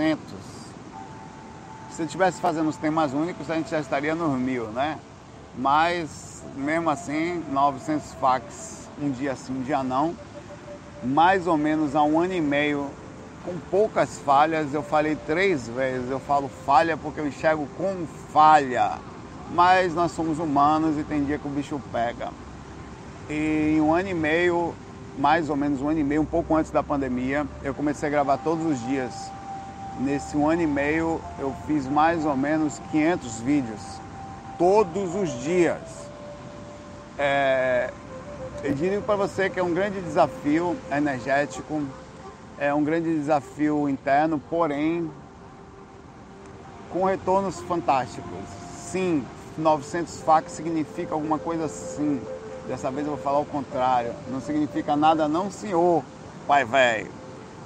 [0.00, 0.18] 900.
[1.90, 4.98] Se eu estivesse fazendo os temas únicos, a gente já estaria nos mil, né?
[5.58, 10.14] Mas, mesmo assim, 900 fax, um dia sim, um dia não.
[11.02, 12.88] Mais ou menos há um ano e meio,
[13.44, 16.10] com poucas falhas, eu falei três vezes.
[16.10, 18.92] Eu falo falha porque eu enxergo com falha.
[19.52, 22.30] Mas nós somos humanos e tem dia que o bicho pega.
[23.28, 24.74] E em um ano e meio,
[25.18, 28.10] mais ou menos um ano e meio, um pouco antes da pandemia, eu comecei a
[28.10, 29.30] gravar todos os dias.
[30.00, 33.80] Nesse um ano e meio, eu fiz mais ou menos 500 vídeos,
[34.56, 35.78] todos os dias.
[37.18, 37.92] É,
[38.64, 41.82] eu digo para você que é um grande desafio energético,
[42.56, 45.10] é um grande desafio interno, porém
[46.90, 48.48] com retornos fantásticos.
[48.74, 49.22] Sim,
[49.58, 52.22] 900 fax significa alguma coisa sim.
[52.66, 54.14] Dessa vez eu vou falar o contrário.
[54.28, 56.02] Não significa nada não, senhor,
[56.46, 57.19] pai velho.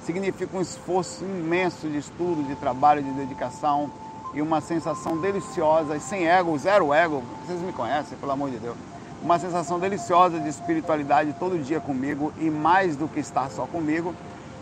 [0.05, 3.89] Significa um esforço imenso de estudo, de trabalho, de dedicação
[4.35, 7.23] e uma sensação deliciosa, sem ego, zero ego.
[7.43, 8.77] Vocês me conhecem, pelo amor de Deus.
[9.23, 14.13] Uma sensação deliciosa de espiritualidade todo dia comigo e mais do que estar só comigo,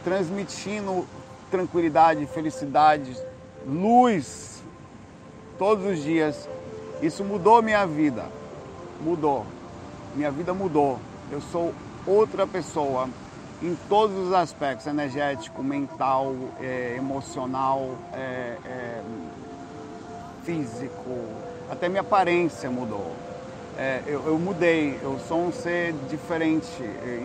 [0.06, 1.06] transmitindo
[1.52, 3.14] tranquilidade, felicidade,
[3.68, 4.64] luz
[5.59, 6.48] todos os dias.
[7.02, 8.23] Isso mudou minha vida.
[9.02, 9.46] Mudou.
[10.16, 11.00] Minha vida mudou.
[11.30, 11.73] Eu sou
[12.08, 13.09] outra pessoa
[13.62, 19.02] em todos os aspectos, energético, mental, é, emocional, é, é,
[20.44, 21.20] físico,
[21.70, 23.12] até minha aparência mudou.
[23.78, 26.68] É, eu, eu, mudei, eu sou um ser diferente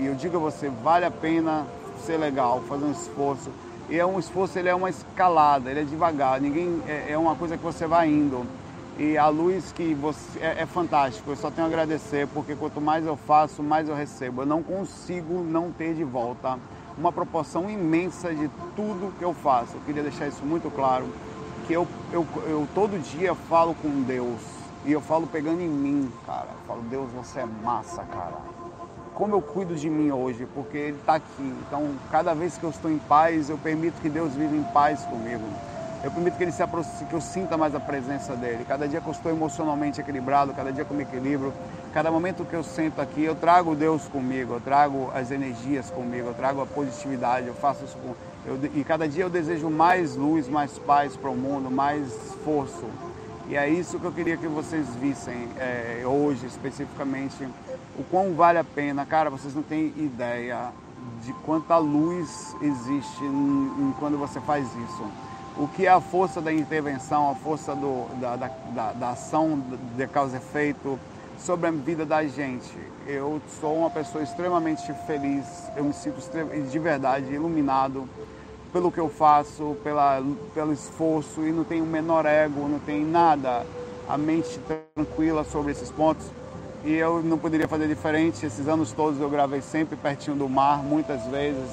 [0.01, 1.67] e eu digo a você, vale a pena
[2.07, 3.51] ser legal, fazer um esforço.
[3.91, 7.35] E é um esforço, ele é uma escalada, ele é devagar, ninguém é, é uma
[7.35, 8.47] coisa que você vai indo.
[8.99, 11.31] E a luz que você é, é fantástico.
[11.31, 14.43] Eu só tenho a agradecer porque quanto mais eu faço, mais eu recebo.
[14.43, 16.59] Eu não consigo não ter de volta
[16.99, 19.77] uma proporção imensa de tudo que eu faço.
[19.77, 21.07] Eu queria deixar isso muito claro,
[21.69, 24.41] que eu, eu, eu todo dia falo com Deus
[24.85, 26.49] e eu falo pegando em mim, cara.
[26.51, 28.39] Eu falo, Deus, você é massa, cara.
[29.15, 31.55] Como eu cuido de mim hoje, porque Ele está aqui.
[31.67, 35.05] Então, cada vez que eu estou em paz, eu permito que Deus viva em paz
[35.05, 35.45] comigo.
[36.03, 38.65] Eu permito que ele se aproxime, que eu sinta mais a presença dele.
[38.67, 41.53] Cada dia que eu estou emocionalmente equilibrado, cada dia que eu me equilibro,
[41.93, 46.29] cada momento que eu sento aqui, eu trago Deus comigo, eu trago as energias comigo,
[46.29, 48.15] eu trago a positividade, eu faço isso com.
[48.47, 52.85] Eu, e cada dia eu desejo mais luz, mais paz para o mundo, mais esforço.
[53.49, 57.49] E é isso que eu queria que vocês vissem é, hoje, especificamente,
[57.99, 59.05] o quão vale a pena.
[59.05, 60.69] Cara, vocês não têm ideia
[61.25, 65.28] de quanta luz existe em, em quando você faz isso
[65.59, 69.61] o que é a força da intervenção, a força do, da, da, da, ação
[69.97, 70.99] de causa e efeito
[71.37, 72.73] sobre a vida da gente.
[73.07, 75.45] Eu sou uma pessoa extremamente feliz,
[75.77, 76.21] eu me sinto
[76.71, 78.09] de verdade iluminado
[78.73, 80.23] pelo que eu faço, pela,
[80.55, 83.67] pelo esforço e não tenho o menor ego, não tenho nada,
[84.09, 84.61] a mente
[84.95, 86.27] tranquila sobre esses pontos.
[86.85, 88.47] E eu não poderia fazer diferente.
[88.47, 91.69] Esses anos todos eu gravei sempre pertinho do mar, muitas vezes,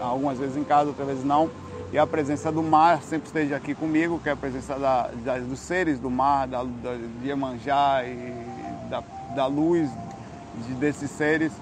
[0.00, 1.48] algumas vezes em casa, outras vezes não
[1.90, 5.38] e a presença do mar sempre esteja aqui comigo, que é a presença da, da,
[5.38, 8.34] dos seres do mar, da, da, de Iemanjá e
[8.90, 9.02] da,
[9.34, 9.88] da luz
[10.66, 11.52] de, desses seres.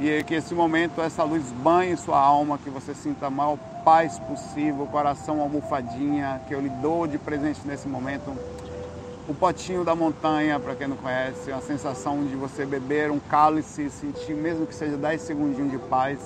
[0.00, 4.18] E que esse momento, essa luz banhe sua alma, que você sinta a maior paz
[4.20, 8.34] possível, coração almofadinha, que eu lhe dou de presente nesse momento.
[9.28, 13.18] O potinho da montanha, para quem não conhece, é uma sensação de você beber um
[13.18, 16.18] cálice e sentir, mesmo que seja 10 segundinhos de paz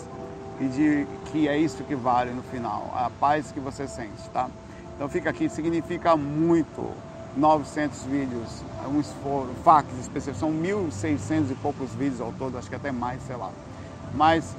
[0.60, 4.48] e de que é isso que vale no final, a paz que você sente, tá?
[4.96, 6.92] Então fica aqui, significa muito
[7.36, 12.74] 900 vídeos, um esforço, fax específicos, são 1.600 e poucos vídeos ao todo, acho que
[12.74, 13.50] até mais, sei lá.
[14.14, 14.56] Mas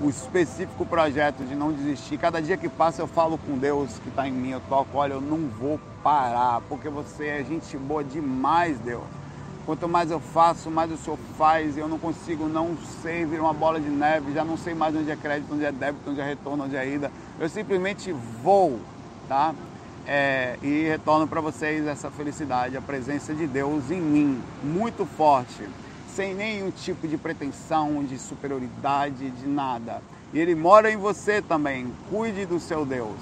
[0.00, 4.08] o específico projeto de não desistir, cada dia que passa eu falo com Deus que
[4.08, 8.02] está em mim, eu toco, olha, eu não vou parar, porque você é gente boa
[8.02, 9.04] demais, Deus.
[9.68, 11.76] Quanto mais eu faço, mais o senhor faz.
[11.76, 14.32] Eu não consigo, não sei, vira uma bola de neve.
[14.32, 16.88] Já não sei mais onde é crédito, onde é débito, onde é retorno, onde é
[16.88, 17.12] ida.
[17.38, 18.10] Eu simplesmente
[18.42, 18.80] vou,
[19.28, 19.54] tá?
[20.06, 25.68] É, e retorno para vocês essa felicidade, a presença de Deus em mim, muito forte,
[26.14, 30.02] sem nenhum tipo de pretensão, de superioridade, de nada.
[30.32, 31.92] E Ele mora em você também.
[32.08, 33.18] Cuide do seu Deus,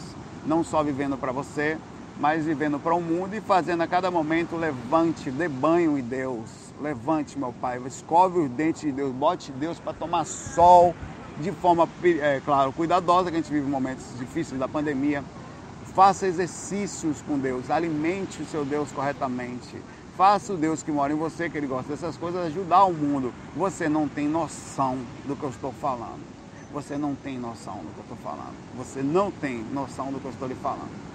[0.46, 1.76] não só vivendo para você,
[2.18, 6.48] mas vivendo para o mundo e fazendo a cada momento levante, dê banho em Deus.
[6.80, 10.94] Levante, meu Pai, escove os dentes de Deus, bote Deus para tomar sol
[11.40, 15.22] de forma, é, claro, cuidadosa, que a gente vive momentos difíceis da pandemia.
[15.94, 19.76] Faça exercícios com Deus, alimente o seu Deus corretamente.
[20.16, 23.32] Faça o Deus que mora em você, que ele gosta dessas coisas, ajudar o mundo.
[23.54, 26.24] Você não tem noção do que eu estou falando.
[26.72, 28.54] você não tem noção do que eu estou falando.
[28.76, 31.05] Você não tem noção do que eu estou lhe falando.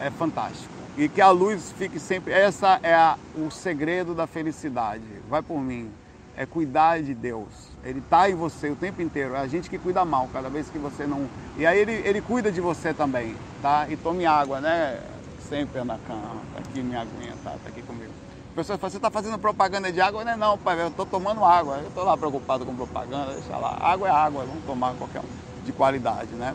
[0.00, 0.72] É fantástico.
[0.96, 2.32] E que a luz fique sempre.
[2.32, 5.04] Essa é a, o segredo da felicidade.
[5.28, 5.90] Vai por mim.
[6.36, 7.48] É cuidar de Deus.
[7.84, 9.34] Ele está em você o tempo inteiro.
[9.34, 11.28] É a gente que cuida mal, cada vez que você não.
[11.56, 13.86] E aí ele, ele cuida de você também, tá?
[13.90, 15.00] E tome água, né?
[15.48, 16.40] Sempre na cama.
[16.54, 17.50] Tá aqui minha aguinha, tá?
[17.50, 18.12] Tá aqui comigo.
[18.52, 20.24] A pessoa fala, você está fazendo propaganda de água?
[20.24, 21.76] Não é não, pai, eu estou tomando água.
[21.76, 23.76] Eu estou lá preocupado com propaganda, deixa lá.
[23.80, 26.54] Água é água, vamos tomar qualquer um de qualidade, né?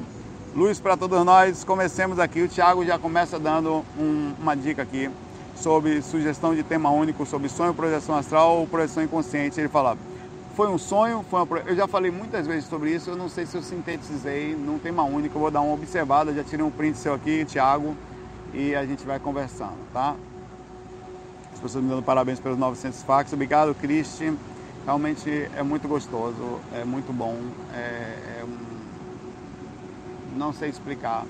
[0.55, 2.41] Luz para todos nós, comecemos aqui.
[2.41, 5.11] O Tiago já começa dando um, uma dica aqui
[5.53, 9.59] sobre sugestão de tema único, sobre sonho, projeção astral ou projeção inconsciente.
[9.59, 9.97] Ele fala,
[10.55, 11.57] foi um sonho, foi uma...
[11.59, 15.03] eu já falei muitas vezes sobre isso, eu não sei se eu sintetizei num tema
[15.03, 17.93] único, eu vou dar uma observada, já tirei um print seu aqui, Tiago,
[18.53, 20.15] e a gente vai conversando, tá?
[21.53, 23.33] As pessoas me dando parabéns pelos 900 fax.
[23.33, 24.33] Obrigado, Cristi.
[24.85, 27.35] Realmente é muito gostoso, é muito bom.
[27.73, 28.14] É.
[30.35, 31.25] Não sei explicar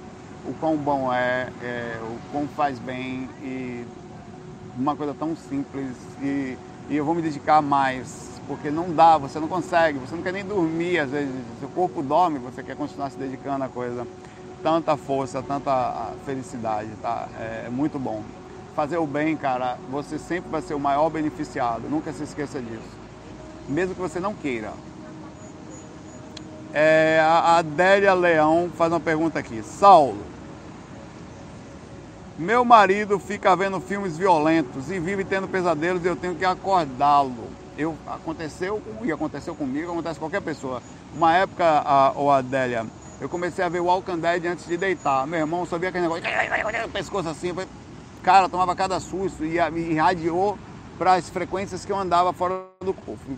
[0.46, 3.86] o quão bom é, é, o quão faz bem e
[4.78, 5.96] uma coisa tão simples.
[6.22, 6.58] E,
[6.90, 10.34] e eu vou me dedicar mais, porque não dá, você não consegue, você não quer
[10.34, 14.06] nem dormir, às vezes, seu corpo dorme, você quer continuar se dedicando à coisa.
[14.62, 17.28] Tanta força, tanta felicidade, tá?
[17.40, 18.24] É, é muito bom
[18.76, 21.90] fazer o bem, cara, você sempre vai ser o maior beneficiado.
[21.90, 23.06] Nunca se esqueça disso.
[23.70, 24.74] Mesmo que você não queira.
[26.78, 29.64] É, a Adélia Leão faz uma pergunta aqui.
[29.64, 30.22] Saulo,
[32.38, 37.48] meu marido fica vendo filmes violentos e vive tendo pesadelos e eu tenho que acordá-lo.
[37.78, 40.84] Eu, aconteceu e aconteceu comigo, acontece com qualquer pessoa.
[41.16, 42.86] Uma época, a, a Adélia,
[43.22, 45.26] eu comecei a ver o Walking Dead antes de deitar.
[45.26, 46.24] Meu irmão sabia aquele negócio,
[46.92, 47.70] pescoço assim, falei,
[48.22, 50.60] cara, tomava cada susto e me irradiou
[50.98, 53.38] para as frequências que eu andava fora do corpo.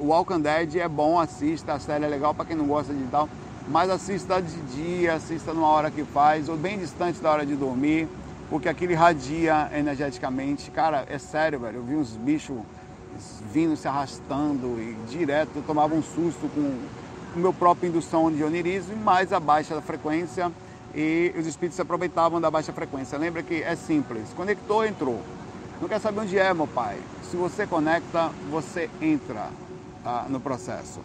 [0.00, 3.04] O Walking Dead é bom, assista, a série é legal para quem não gosta de
[3.08, 3.28] tal,
[3.68, 7.54] mas assista de dia, assista numa hora que faz, ou bem distante da hora de
[7.54, 8.08] dormir,
[8.48, 10.70] porque aquilo irradia energeticamente.
[10.70, 12.56] Cara, é sério, velho, eu vi uns bichos
[13.52, 16.78] vindo se arrastando e direto eu tomava um susto com
[17.36, 20.50] o meu próprio indução de onirismo, mais a baixa da frequência
[20.94, 23.18] e os espíritos se aproveitavam da baixa frequência.
[23.18, 25.20] Lembra que é simples, conectou, entrou.
[25.78, 26.96] Não quer saber onde é, meu pai.
[27.30, 29.50] Se você conecta, você entra
[30.02, 31.00] tá, no processo.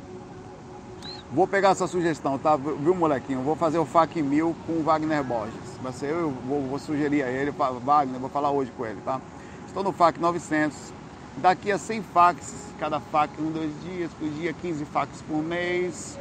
[1.32, 2.56] Vou pegar essa sugestão, tá?
[2.56, 3.42] Viu, molequinho?
[3.42, 5.56] Vou fazer o FAC mil com o Wagner Borges.
[5.82, 9.20] Vai ser eu, vou, vou sugerir a ele, Wagner, vou falar hoje com ele, tá?
[9.68, 10.94] Estou no FAC 900.
[11.38, 16.18] Daqui a 100 fax, cada fac um, dois dias por dia, 15 fax por mês,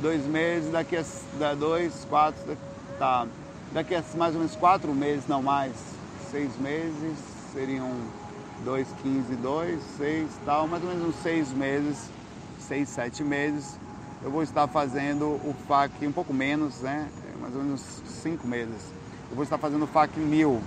[0.00, 2.56] dois meses, daqui a dois, quatro,
[2.98, 3.26] tá,
[3.72, 5.72] daqui a mais ou menos quatro meses, não mais,
[6.30, 7.16] seis meses,
[7.52, 7.90] seriam
[8.64, 12.10] dois, quinze, dois, seis, tal, mais ou menos uns seis meses,
[12.66, 13.78] seis, sete meses,
[14.22, 17.08] eu vou estar fazendo o FAC um pouco menos, né?
[17.40, 18.82] Mais ou menos cinco meses.
[19.30, 20.60] Eu vou estar fazendo o FAC mil.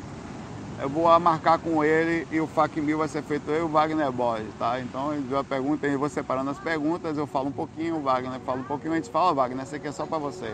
[0.82, 3.68] Eu vou marcar com ele e o FAC mil vai ser feito eu e o
[3.68, 4.80] Wagner Borges, tá?
[4.80, 8.60] Então a pergunta, eu vou separando as perguntas, eu falo um pouquinho, o Wagner fala
[8.62, 10.54] um pouquinho, a gente fala, Wagner, esse aqui é só para você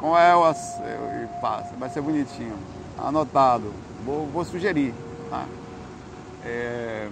[0.00, 2.56] com ela e passa, vai ser bonitinho.
[2.98, 3.72] Anotado.
[4.04, 4.94] Vou, vou sugerir.
[5.28, 5.44] Tá?
[6.44, 7.08] É,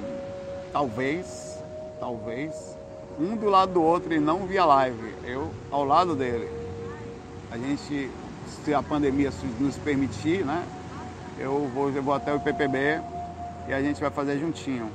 [0.73, 1.63] talvez,
[2.01, 2.78] talvez,
[3.19, 5.15] um do lado do outro e não via live.
[5.25, 6.49] Eu ao lado dele.
[7.51, 8.11] A gente,
[8.65, 10.65] se a pandemia nos permitir, né?
[11.39, 13.01] Eu vou, eu vou até o IPPB
[13.69, 14.91] e a gente vai fazer juntinho.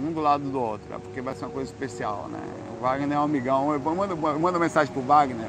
[0.00, 2.40] Um do lado do outro, porque vai ser uma coisa especial, né?
[2.76, 3.72] O Wagner é um amigão.
[3.72, 5.48] Eu mando, mando mensagem pro Wagner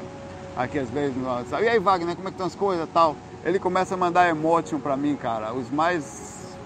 [0.56, 1.16] aqui às vezes.
[1.52, 3.16] E aí, Wagner, como é que estão as coisas tal?
[3.44, 6.56] Ele começa a mandar emotion pra mim, cara, os mais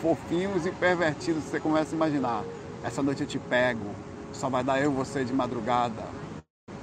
[0.00, 2.44] fofinhos e pervertidos que você começa a imaginar.
[2.84, 3.86] Essa noite eu te pego,
[4.32, 6.02] só vai dar eu e você de madrugada.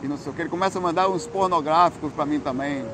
[0.01, 0.41] E não sei o que.
[0.41, 2.85] Ele começa a mandar uns pornográficos pra mim também.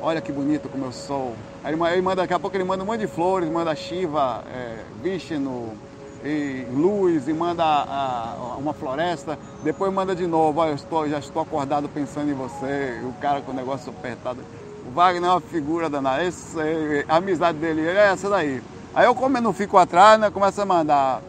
[0.00, 1.34] Olha que bonito como eu sou.
[1.64, 4.84] Aí ele manda, daqui a pouco ele manda um monte de flores, manda Shiva, é,
[5.02, 5.76] Vishnu,
[6.24, 11.08] e luz e manda a, a, uma floresta, depois manda de novo, olha, eu estou,
[11.08, 14.40] já estou acordado pensando em você, o cara com o negócio apertado.
[14.86, 16.56] O Wagner é uma figura danada, esse,
[17.08, 18.62] a amizade dele é essa daí.
[18.94, 21.20] Aí eu, como eu não fico atrás, né, começa a mandar,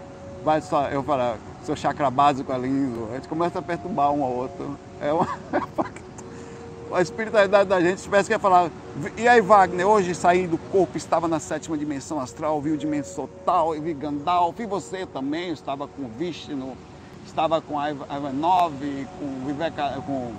[0.43, 4.23] vai só, eu falo, seu chakra básico é lindo, a gente começa a perturbar um
[4.23, 4.77] ao outro.
[5.01, 5.27] É uma,
[6.93, 8.71] a espiritualidade da gente tivesse que falar.
[9.17, 13.27] E aí, Wagner, hoje saí do corpo, estava na sétima dimensão astral, vi o dimensão
[13.45, 16.77] tal, vi Gandalf, e você também, estava com Vishnu,
[17.25, 18.73] estava com a Ivanov,
[19.19, 20.31] com Viveka, com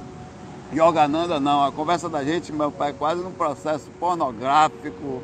[0.73, 1.63] Yogananda, não.
[1.63, 5.23] A conversa da gente, meu pai, é quase num processo pornográfico,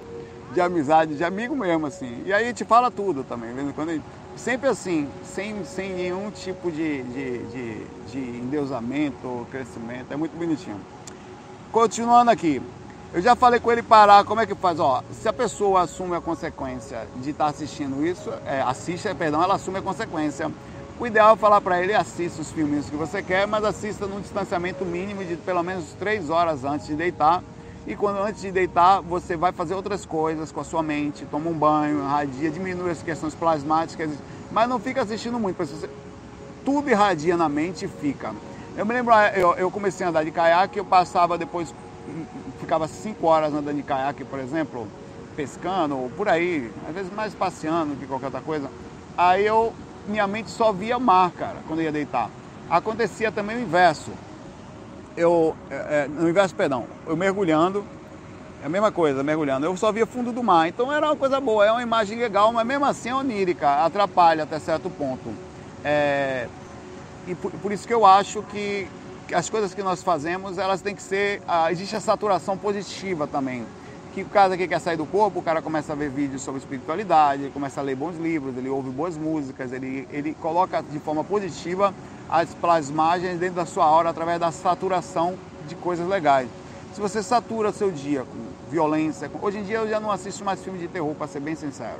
[0.52, 2.22] de amizade, de amigo mesmo, assim.
[2.26, 3.50] E aí a gente fala tudo também.
[3.74, 4.02] Quando
[4.36, 10.10] Sempre assim, sem, sem nenhum tipo de, de, de, de endeusamento, crescimento.
[10.10, 10.80] É muito bonitinho.
[11.70, 12.60] Continuando aqui.
[13.12, 14.80] Eu já falei com ele parar, como é que faz?
[14.80, 19.40] Ó, se a pessoa assume a consequência de estar tá assistindo isso, é, assiste, perdão,
[19.40, 20.50] ela assume a consequência.
[20.98, 24.20] O ideal é falar para ele, assista os filminhos que você quer, mas assista num
[24.20, 27.40] distanciamento mínimo de pelo menos três horas antes de deitar.
[27.86, 31.50] E quando antes de deitar, você vai fazer outras coisas com a sua mente, toma
[31.50, 34.10] um banho, irradia, diminui as questões plasmáticas,
[34.50, 35.90] mas não fica assistindo muito, porque você,
[36.64, 38.32] tudo irradia na mente e fica.
[38.76, 41.74] Eu me lembro, eu, eu comecei a andar de caiaque, eu passava depois
[42.58, 44.86] ficava cinco horas andando de caiaque, por exemplo,
[45.36, 48.70] pescando, ou por aí, às vezes mais passeando que qualquer outra coisa.
[49.16, 49.72] Aí eu,
[50.06, 52.30] minha mente só via mar, cara, quando ia deitar.
[52.68, 54.10] Acontecia também o inverso.
[55.16, 57.84] Eu, é, é no inverso, perdão, eu mergulhando,
[58.62, 59.66] é a mesma coisa, mergulhando.
[59.66, 62.52] Eu só via fundo do mar, então era uma coisa boa, é uma imagem legal,
[62.52, 65.34] mas mesmo assim é onírica, atrapalha até certo ponto.
[65.84, 66.48] É,
[67.26, 68.88] e por, por isso que eu acho que
[69.32, 71.42] as coisas que nós fazemos, elas têm que ser.
[71.46, 73.64] Ah, existe a saturação positiva também.
[74.14, 76.60] Que o cara que quer sair do corpo, o cara começa a ver vídeos sobre
[76.60, 81.00] espiritualidade, ele começa a ler bons livros, ele ouve boas músicas, ele, ele coloca de
[81.00, 81.92] forma positiva
[82.30, 85.34] as plasmagens dentro da sua aura através da saturação
[85.66, 86.48] de coisas legais.
[86.94, 89.44] Se você satura seu dia com violência, com...
[89.44, 91.98] hoje em dia eu já não assisto mais filme de terror, para ser bem sincero.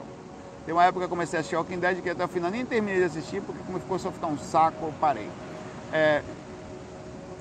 [0.64, 2.64] Tem uma época que eu comecei a assistir Walking Dead que até o final nem
[2.64, 5.28] terminei de assistir, porque como ficou só ficar um saco, eu parei.
[5.92, 6.23] É,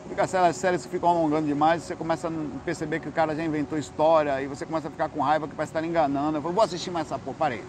[0.10, 2.31] Fica as séries que ficam alongando demais, você começa a
[2.63, 5.55] perceber que o cara já inventou história e você começa a ficar com raiva que
[5.55, 6.38] parece estar enganando.
[6.38, 7.63] Eu falei, vou assistir mais essa porra, parei.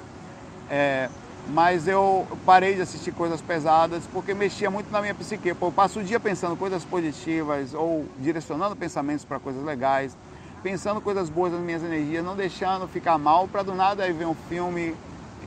[0.69, 1.09] É,
[1.49, 5.55] mas eu parei de assistir coisas pesadas porque mexia muito na minha psique.
[5.55, 10.17] Pô, eu passo o dia pensando coisas positivas ou direcionando pensamentos para coisas legais,
[10.63, 14.27] pensando coisas boas nas minhas energias, não deixando ficar mal para do nada aí ver
[14.27, 14.95] um filme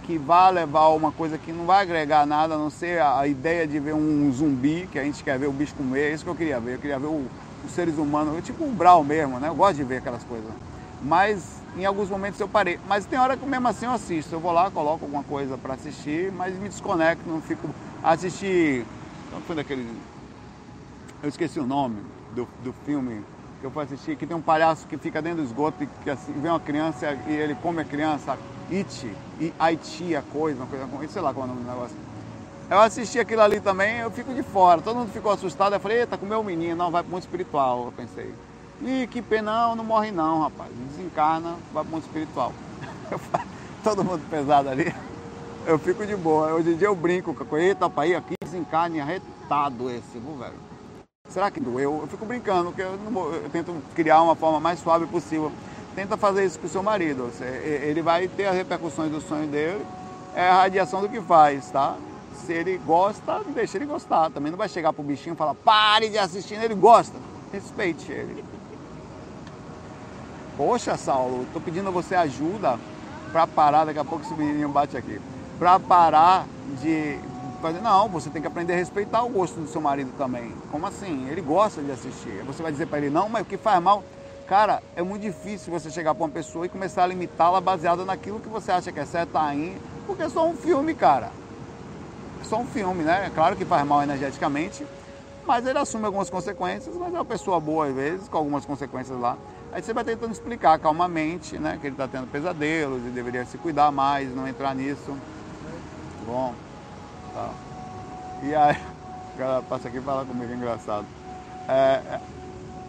[0.07, 3.67] que vá levar uma coisa que não vai agregar nada, a não ser a, ideia
[3.67, 6.29] de ver um zumbi, que a gente quer ver o bicho comer, é isso que
[6.29, 6.75] eu queria ver.
[6.75, 7.25] Eu queria ver o,
[7.65, 9.49] os seres humanos, tipo um brau mesmo, né?
[9.49, 10.49] Eu gosto de ver aquelas coisas.
[11.01, 12.79] Mas em alguns momentos eu parei.
[12.87, 14.33] Mas tem hora que mesmo assim eu assisto.
[14.33, 17.69] Eu vou lá, coloco alguma coisa para assistir, mas me desconecto, não fico.
[18.01, 18.85] Assistir.
[19.29, 19.85] Qual foi daquele.
[21.21, 21.97] Eu esqueci o nome
[22.33, 23.25] do, do filme
[23.59, 26.09] que eu fui assistir, que tem um palhaço que fica dentro do esgoto e que
[26.09, 28.37] assim, vem uma criança e ele come a criança
[28.71, 31.69] It, e Haiti, a coisa, uma coisa com sei lá qual é o nome do
[31.69, 31.95] negócio.
[32.69, 34.81] Eu assisti aquilo ali também, eu fico de fora.
[34.81, 35.73] Todo mundo ficou assustado.
[35.73, 38.33] Eu falei, eita, comeu o menino, não, vai pro mundo espiritual, eu pensei.
[38.81, 40.69] Ih, que pena, não, não morre não, rapaz.
[40.91, 42.51] Desencarna, vai pro mundo espiritual.
[43.83, 44.93] Todo mundo pesado ali.
[45.65, 46.53] Eu fico de boa.
[46.53, 50.67] Hoje em dia eu brinco com a eita, pai, aqui desencarne arretado esse, viu, velho?
[51.29, 51.99] Será que doeu?
[52.01, 52.99] Eu fico brincando, porque eu,
[53.33, 55.51] eu tento criar uma forma mais suave possível
[55.97, 57.31] tenta fazer isso com o seu marido.
[57.41, 59.83] Ele vai ter as repercussões do sonho dele,
[60.35, 61.95] é a radiação do que faz, tá?
[62.45, 64.29] Se ele gosta, deixa ele gostar.
[64.29, 67.17] Também não vai chegar pro bichinho e falar, pare de assistir, ele gosta.
[67.51, 68.45] Respeite ele.
[70.55, 72.77] Poxa, Saulo, tô pedindo a você ajuda
[73.31, 75.19] para parar, daqui a pouco esse menininho bate aqui.
[75.57, 76.45] Para parar
[76.79, 77.17] de
[77.59, 77.81] fazer.
[77.81, 80.53] Não, você tem que aprender a respeitar o gosto do seu marido também.
[80.71, 81.27] Como assim?
[81.27, 82.43] Ele gosta de assistir.
[82.45, 84.03] Você vai dizer para ele, não, mas o que faz mal
[84.47, 88.39] Cara, é muito difícil você chegar para uma pessoa e começar a limitá-la baseada naquilo
[88.39, 91.31] que você acha que é certo, aí, porque é só um filme, cara.
[92.39, 93.25] É só um filme, né?
[93.27, 94.87] É claro que faz mal energeticamente,
[95.45, 99.19] mas ele assume algumas consequências, mas é uma pessoa boa às vezes, com algumas consequências
[99.19, 99.37] lá.
[99.73, 101.77] Aí você vai tentando explicar calmamente, né?
[101.81, 105.17] Que ele está tendo pesadelos e deveria se cuidar mais, não entrar nisso.
[106.25, 106.53] Bom,
[107.33, 107.49] tá.
[108.43, 108.77] E aí,
[109.35, 111.05] o cara passa aqui e fala comigo, é engraçado.
[111.67, 112.36] É, é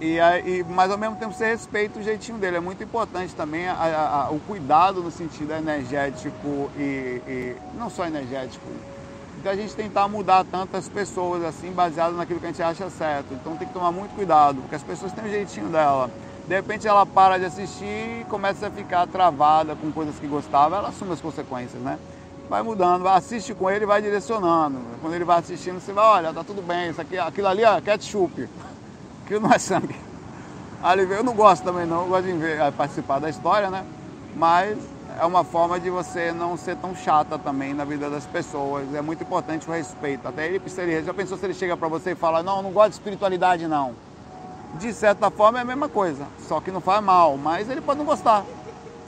[0.00, 2.56] e, e, mas ao mesmo tempo você respeita o jeitinho dele.
[2.56, 3.74] É muito importante também a,
[4.28, 8.66] a, o cuidado no sentido energético e, e, não só energético.
[9.40, 13.34] Então a gente tentar mudar tantas pessoas assim, baseado naquilo que a gente acha certo.
[13.34, 16.10] Então tem que tomar muito cuidado, porque as pessoas têm o jeitinho dela.
[16.46, 17.84] De repente ela para de assistir
[18.20, 21.98] e começa a ficar travada com coisas que gostava, ela assume as consequências, né?
[22.48, 24.78] Vai mudando, assiste com ele e vai direcionando.
[25.02, 27.80] Quando ele vai assistindo, você vai, olha, tá tudo bem, isso aqui, aquilo ali é
[27.80, 28.48] ketchup
[29.28, 29.94] aquilo não é sangue.
[30.82, 33.85] Ali eu não gosto também não, eu gosto de ver, eh, participar da história, né?
[34.35, 34.78] Mas
[35.20, 38.94] é uma forma de você não ser tão chata também na vida das pessoas.
[38.94, 40.26] É muito importante o respeito.
[40.26, 41.02] Até ele precisaria.
[41.02, 43.94] Já pensou se ele chega para você e fala, não, não gosto de espiritualidade não.
[44.75, 47.99] De certa forma é a mesma coisa, só que não faz mal, mas ele pode
[47.99, 48.44] não gostar.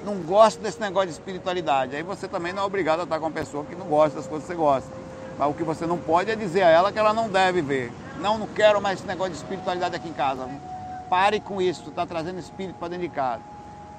[0.05, 1.95] Não gosta desse negócio de espiritualidade.
[1.95, 4.27] Aí você também não é obrigado a estar com uma pessoa que não gosta das
[4.27, 4.91] coisas que você gosta.
[5.39, 7.93] Mas o que você não pode é dizer a ela que ela não deve ver.
[8.21, 10.47] Não, não quero mais esse negócio de espiritualidade aqui em casa.
[11.09, 13.43] Pare com isso, tu está trazendo espírito para dentro de casa.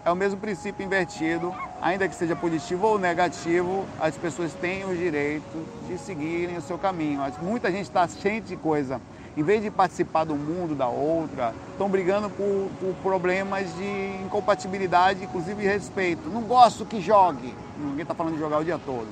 [0.06, 4.96] é o mesmo princípio invertido, ainda que seja positivo ou negativo, as pessoas têm o
[4.96, 7.22] direito de seguirem o seu caminho.
[7.42, 9.02] Muita gente está cheia de coisa.
[9.36, 15.24] Em vez de participar do mundo da outra, estão brigando por, por problemas de incompatibilidade,
[15.24, 16.30] inclusive respeito.
[16.30, 17.56] Não gosto que jogue.
[17.78, 19.08] Ninguém está falando de jogar o dia todo.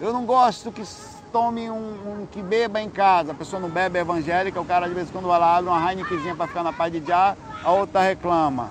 [0.00, 0.84] Eu não gosto que
[1.32, 3.32] tome um, um, que beba em casa.
[3.32, 5.70] A pessoa não bebe é evangélica, o cara de vez em quando vai lá, abre
[5.70, 7.34] uma Heinekenzinha para ficar na paz de já,
[7.64, 8.70] a outra reclama.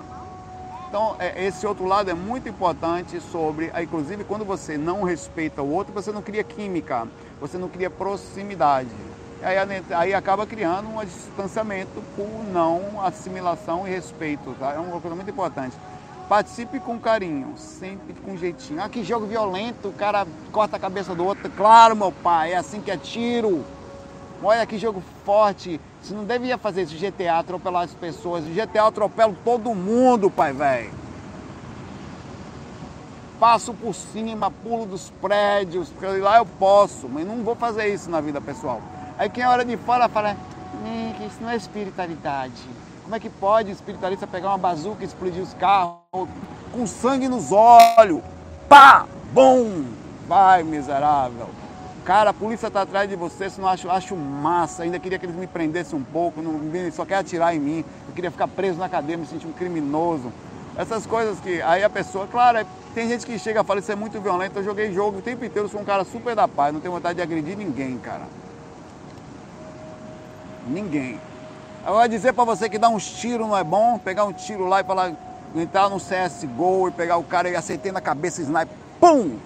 [0.88, 5.70] Então, é, esse outro lado é muito importante sobre, inclusive, quando você não respeita o
[5.72, 7.08] outro, você não cria química,
[7.40, 8.90] você não cria proximidade.
[9.42, 9.56] Aí,
[9.96, 14.54] aí acaba criando um distanciamento por não assimilação e respeito.
[14.60, 14.74] Tá?
[14.74, 15.76] É uma coisa muito importante.
[16.32, 18.82] Participe com carinho, sempre com jeitinho.
[18.82, 21.50] Ah, que jogo violento, o cara corta a cabeça do outro.
[21.50, 23.62] Claro, meu pai, é assim que é tiro.
[24.42, 25.78] Olha que jogo forte.
[26.00, 28.46] Você não devia fazer isso, GTA, atropelar as pessoas.
[28.46, 30.90] GTA atropelo todo mundo, pai velho.
[33.38, 38.08] Passo por cima, pulo dos prédios, porque lá eu posso, mas não vou fazer isso
[38.08, 38.80] na vida pessoal.
[39.18, 40.34] Aí quem hora de fora fala,
[41.18, 42.62] que isso não é espiritualidade.
[43.02, 45.98] Como é que pode espiritualista pegar uma bazuca e explodir os carros
[46.72, 48.22] com sangue nos olhos?
[48.68, 49.06] Pá!
[49.32, 49.84] Bom!
[50.28, 51.48] Vai, miserável!
[52.04, 54.82] Cara, a polícia está atrás de você, isso não acho, acho massa.
[54.82, 56.60] Ainda queria que eles me prendessem um pouco, não,
[56.92, 57.84] só quer atirar em mim.
[58.08, 60.32] Eu queria ficar preso na cadeia, me sentir um criminoso.
[60.76, 61.60] Essas coisas que.
[61.62, 64.58] Aí a pessoa, claro, é, tem gente que chega e fala, isso é muito violento.
[64.58, 67.16] Eu joguei jogo o tempo inteiro, sou um cara super da paz, não tenho vontade
[67.16, 68.24] de agredir ninguém, cara.
[70.66, 71.20] Ninguém.
[71.84, 74.80] Agora dizer para você que dar uns tiros não é bom, pegar um tiro lá
[74.80, 75.12] e falar,
[75.54, 79.38] entrar no CSGO e pegar o cara e acertar na cabeça, sniper, pum!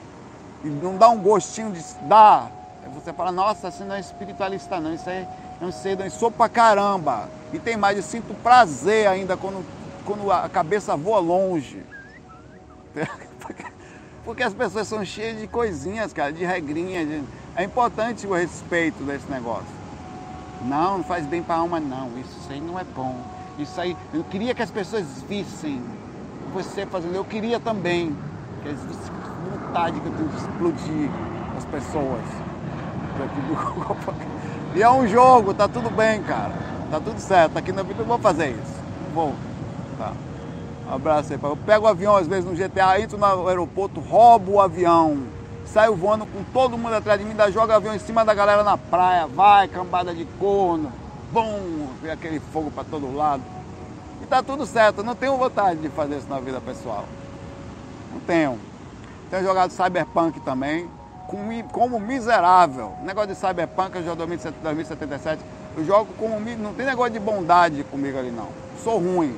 [0.64, 2.50] e não dá um gostinho de dar.
[2.95, 5.26] Você fala, nossa, você não é espiritualista não, isso aí
[5.61, 7.28] não sei, não sou pra caramba.
[7.52, 9.64] E tem mais, eu sinto prazer ainda quando,
[10.05, 11.83] quando a cabeça voa longe.
[14.25, 17.07] Porque as pessoas são cheias de coisinhas, cara, de regrinhas.
[17.07, 17.23] De...
[17.55, 19.75] É importante o respeito desse negócio.
[20.63, 22.11] Não, não faz bem para a alma, não.
[22.19, 23.17] Isso aí não é bom.
[23.59, 25.83] Isso aí, eu queria que as pessoas vissem
[26.53, 28.17] você fazendo, eu queria também.
[28.63, 28.81] Que eles
[29.77, 31.11] vontade que eu tenho de explodir
[31.57, 32.23] as pessoas.
[34.75, 36.53] E é um jogo, tá tudo bem, cara.
[36.90, 37.57] Tá tudo certo.
[37.57, 38.75] Aqui na vida eu vou fazer isso.
[39.14, 39.33] Vou.
[39.97, 40.12] Tá.
[40.87, 41.38] Um abraço aí.
[41.42, 45.16] Eu pego o avião às vezes no GTA, entro no aeroporto, roubo o avião,
[45.66, 48.62] saio voando com todo mundo atrás de mim, ainda joga avião em cima da galera
[48.62, 50.92] na praia, vai, cambada de corno,
[51.33, 53.42] bum, vê aquele fogo para todo lado.
[54.22, 57.05] E tá tudo certo, eu não tenho vontade de fazer isso na vida pessoal.
[58.12, 58.59] Não tenho.
[59.31, 60.88] Tenho jogado Cyberpunk também,
[61.72, 62.92] como miserável.
[63.02, 65.42] Negócio de Cyberpunk, eu jogo 2077.
[65.76, 66.40] Eu jogo como.
[66.40, 68.48] Não tem negócio de bondade comigo ali, não.
[68.83, 69.37] Sou ruim.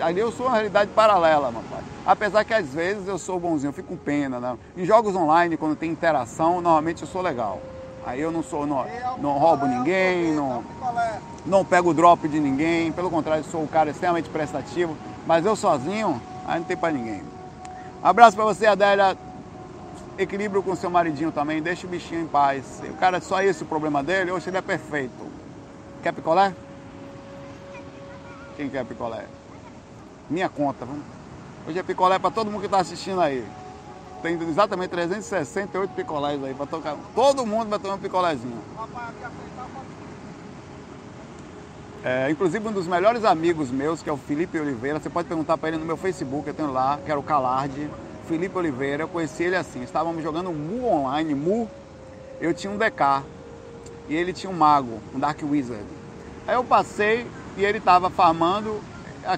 [0.00, 1.82] Ali eu sou uma realidade paralela, meu pai.
[2.04, 4.40] Apesar que às vezes eu sou bonzinho, eu fico com pena.
[4.40, 4.56] Né?
[4.76, 7.60] Em jogos online, quando tem interação, normalmente eu sou legal.
[8.06, 8.84] Aí eu não sou, não,
[9.18, 10.62] não roubo ninguém, não,
[11.46, 14.94] não pego drop de ninguém, pelo contrário, sou um cara extremamente prestativo,
[15.26, 17.22] mas eu sozinho, aí não tem pra ninguém.
[18.02, 19.16] Abraço para você, Adélia.
[20.18, 22.82] Equilíbrio com seu maridinho também, deixa o bichinho em paz.
[22.88, 25.32] O cara, só esse o problema dele, hoje ele é perfeito.
[26.02, 26.52] Quer picolé?
[28.56, 29.24] Quem quer picolé?
[30.28, 30.86] Minha conta.
[31.66, 33.44] Hoje é picolé para todo mundo que está assistindo aí.
[34.22, 36.96] Tem exatamente 368 picolés aí para tocar.
[37.14, 38.58] Todo mundo vai tomar um picolézinho.
[42.02, 45.56] É, inclusive um dos melhores amigos meus, que é o Felipe Oliveira, você pode perguntar
[45.56, 47.88] para ele no meu Facebook, eu tenho lá, que era o Calarde,
[48.28, 51.68] Felipe Oliveira, eu conheci ele assim, estávamos jogando Mu online, Mu,
[52.42, 53.22] eu tinha um DK
[54.06, 55.84] e ele tinha um mago, um Dark Wizard.
[56.46, 58.82] Aí eu passei e ele estava farmando,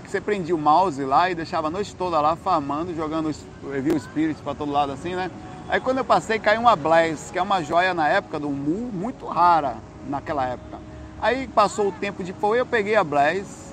[0.05, 3.35] você prendia o mouse lá e deixava a noite toda lá farmando, jogando
[3.71, 5.31] Review Spirits para todo lado assim, né?
[5.69, 8.91] Aí quando eu passei caiu uma Blaze, que é uma joia na época do Mu,
[8.93, 9.77] muito rara
[10.09, 10.79] naquela época.
[11.21, 13.67] Aí passou o tempo de foi, eu peguei a Blaze,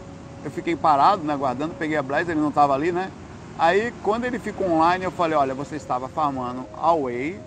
[0.43, 3.11] eu fiquei parado, né, guardando, peguei a Blaze, ele não estava ali, né?
[3.57, 7.39] Aí quando ele ficou online, eu falei, olha, você estava farmando Away,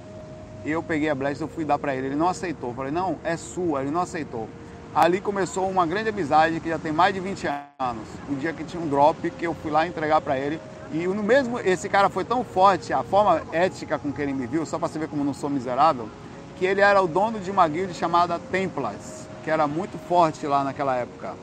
[0.65, 2.71] eu peguei a Blaze, eu fui dar para ele, ele não aceitou.
[2.71, 4.49] Eu falei, não, é sua, ele não aceitou.
[4.97, 7.47] Ali começou uma grande amizade que já tem mais de 20
[7.79, 8.09] anos.
[8.31, 10.59] O dia que tinha um drop que eu fui lá entregar para ele.
[10.91, 14.47] E no mesmo, esse cara foi tão forte, a forma ética com que ele me
[14.47, 16.09] viu, só para você ver como não sou miserável,
[16.57, 20.65] que ele era o dono de uma guild chamada Templars que era muito forte lá
[20.65, 21.35] naquela época.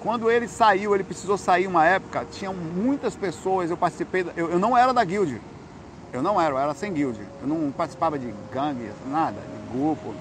[0.00, 4.58] Quando ele saiu, ele precisou sair uma época, tinham muitas pessoas, eu participei, eu, eu
[4.58, 5.40] não era da guild,
[6.12, 10.12] eu não era, eu era sem guild, eu não participava de gangue, nada, de grupo.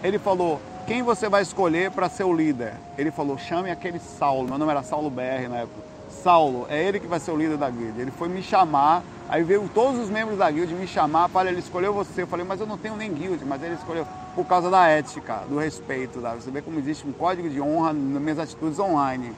[0.00, 2.72] Ele falou, quem você vai escolher para ser o líder?
[2.98, 5.84] Ele falou, chame aquele Saulo, meu nome era Saulo BR na época.
[6.10, 8.02] Saulo, é ele que vai ser o líder da guilda.
[8.02, 11.60] Ele foi me chamar, aí veio todos os membros da guilda me chamar, para ele
[11.60, 12.22] escolheu você.
[12.22, 15.44] Eu falei, mas eu não tenho nem guild, mas ele escolheu por causa da ética,
[15.48, 16.20] do respeito.
[16.20, 16.34] Tá?
[16.34, 19.32] Você vê como existe um código de honra nas minhas atitudes online.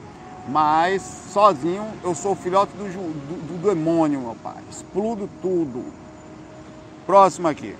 [0.49, 4.57] Mas sozinho eu sou filhote do, do, do demônio, meu pai.
[4.71, 5.85] Explodo tudo.
[7.05, 7.75] Próximo aqui.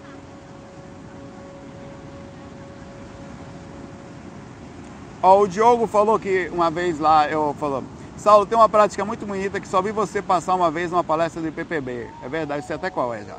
[5.24, 7.82] Ó, o Diogo falou que uma vez lá, eu falou,
[8.18, 11.42] Saulo, tem uma prática muito bonita que só vi você passar uma vez numa palestra
[11.42, 12.10] do IPPB.
[12.22, 13.38] É verdade, sei até qual é já.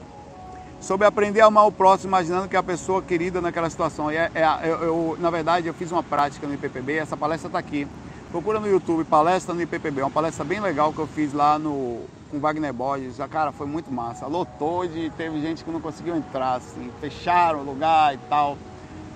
[0.81, 4.11] Sobre aprender a amar o próximo, imaginando que é a pessoa querida naquela situação.
[4.11, 7.49] E é, é eu, eu, na verdade, eu fiz uma prática no IPPB, essa palestra
[7.49, 7.87] está aqui.
[8.31, 12.01] Procura no YouTube, palestra no IPPB, uma palestra bem legal que eu fiz lá no,
[12.31, 13.21] com Wagner Borges.
[13.21, 14.27] A cara, foi muito massa.
[14.27, 18.57] Lotou de, teve gente que não conseguiu entrar, assim, fecharam o lugar e tal.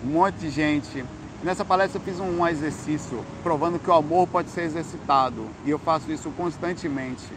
[0.05, 1.03] Um monte de gente.
[1.43, 5.47] Nessa palestra eu fiz um exercício provando que o amor pode ser exercitado.
[5.65, 7.33] E eu faço isso constantemente.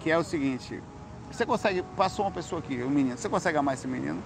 [0.00, 0.82] Que é o seguinte,
[1.30, 4.20] você consegue, passou uma pessoa aqui, um menino, você consegue amar esse menino?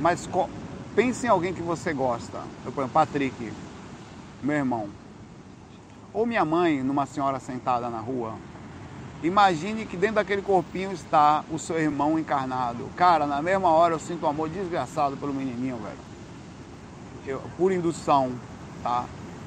[0.00, 0.26] Mas
[0.94, 2.42] Pense em alguém que você gosta.
[2.66, 3.52] Eu, por exemplo, Patrick,
[4.42, 4.90] meu irmão.
[6.12, 8.34] Ou minha mãe, numa senhora sentada na rua.
[9.22, 12.88] Imagine que dentro daquele corpinho está o seu irmão encarnado.
[12.96, 15.98] Cara, na mesma hora eu sinto um amor desgraçado pelo menininho, velho.
[17.24, 18.32] Eu, por indução,
[18.82, 19.04] tá?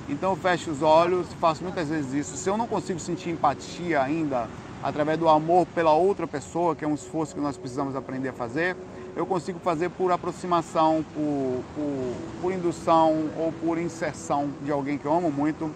[0.07, 2.37] Então eu fecho os olhos, faço muitas vezes isso.
[2.37, 4.47] Se eu não consigo sentir empatia ainda
[4.81, 8.33] através do amor pela outra pessoa, que é um esforço que nós precisamos aprender a
[8.33, 8.77] fazer,
[9.13, 15.05] eu consigo fazer por aproximação, por, por, por, indução ou por inserção de alguém que
[15.05, 15.69] eu amo muito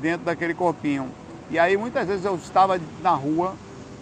[0.00, 1.08] dentro daquele corpinho.
[1.50, 3.54] E aí muitas vezes eu estava na rua,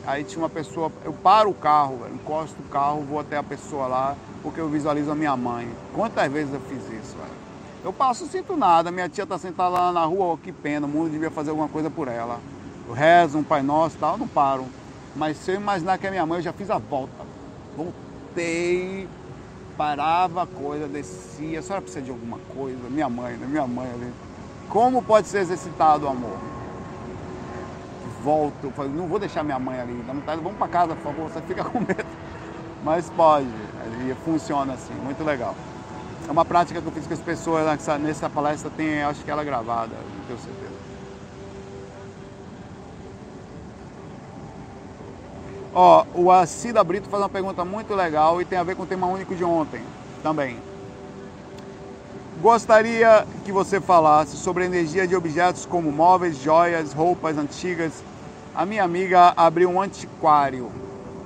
[0.06, 3.86] aí tinha uma pessoa, eu paro o carro, encosto o carro, vou até a pessoa
[3.86, 5.68] lá, porque eu visualizo a minha mãe.
[5.94, 7.38] Quantas vezes eu fiz isso, velho?
[7.82, 10.90] Eu passo, sinto nada, minha tia está sentada lá na rua, oh, que pena, o
[10.90, 12.38] mundo devia fazer alguma coisa por ela.
[12.86, 14.66] Eu rezo um Pai Nosso e tal, não paro.
[15.16, 17.24] Mas se eu imaginar que é minha mãe, eu já fiz a volta.
[17.76, 19.08] Voltei
[19.78, 22.90] parava a coisa, descia, a senhora precisa de alguma coisa?
[22.90, 23.46] Minha mãe, né?
[23.46, 24.12] Minha mãe ali.
[24.68, 26.36] Como pode ser exercitado o amor?
[28.22, 30.04] Volto, falei, não vou deixar minha mãe ali,
[30.42, 32.06] vamos para casa, por favor, você fica com medo.
[32.84, 35.54] Mas pode, e funciona assim, muito legal.
[36.26, 39.30] É uma prática que eu fiz com as pessoas nessa, nessa palestra, tem, acho que
[39.30, 40.78] ela é gravada, não tenho certeza.
[45.74, 48.86] Ó, o Acida Brito faz uma pergunta muito legal e tem a ver com o
[48.86, 49.82] tema único de ontem
[50.22, 50.58] também.
[52.40, 58.02] Gostaria que você falasse sobre a energia de objetos como móveis, joias, roupas antigas.
[58.54, 60.70] A minha amiga abriu um antiquário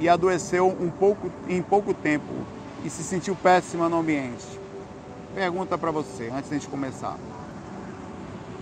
[0.00, 2.32] e adoeceu um pouco, em pouco tempo
[2.84, 4.46] e se sentiu péssima no ambiente.
[5.34, 7.16] Pergunta para você, antes de a gente começar.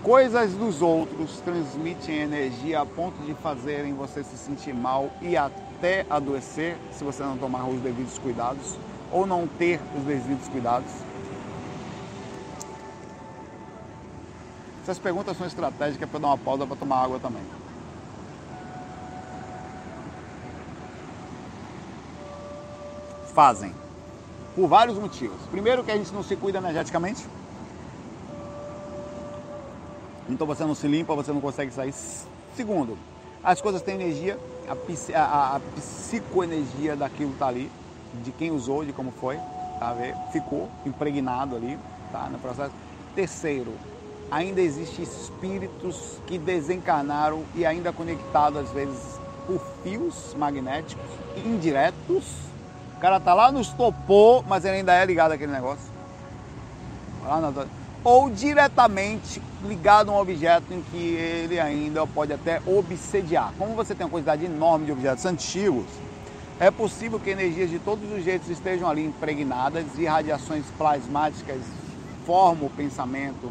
[0.03, 5.71] Coisas dos outros transmitem energia a ponto de fazerem você se sentir mal e até
[5.81, 8.77] até adoecer se você não tomar os devidos cuidados
[9.11, 11.10] ou não ter os devidos cuidados?
[14.91, 17.45] Essas perguntas são estratégicas para dar uma pausa para tomar água também.
[23.33, 23.73] Fazem.
[24.57, 25.41] Por vários motivos.
[25.49, 27.25] Primeiro que a gente não se cuida energeticamente.
[30.29, 31.95] Então você não se limpa, você não consegue sair.
[32.57, 32.99] Segundo,
[33.45, 37.71] as coisas têm energia, a, a, a psicoenergia daquilo está ali,
[38.25, 39.37] de quem usou, de como foi,
[39.79, 39.95] tá?
[40.33, 41.79] ficou impregnado ali
[42.11, 42.29] tá?
[42.29, 42.75] no processo.
[43.15, 43.73] Terceiro,
[44.31, 51.05] ainda existem espíritos que desencarnaram e ainda conectados às vezes por fios magnéticos
[51.45, 52.25] indiretos.
[52.97, 55.91] O cara tá lá no estopor, mas ele ainda é ligado àquele negócio.
[58.05, 63.53] Ou diretamente ligado a um objeto em que ele ainda pode até obsediar.
[63.59, 65.87] Como você tem uma quantidade enorme de objetos antigos,
[66.59, 71.61] é possível que energias de todos os jeitos estejam ali impregnadas e radiações plasmáticas
[72.27, 73.51] formam o pensamento,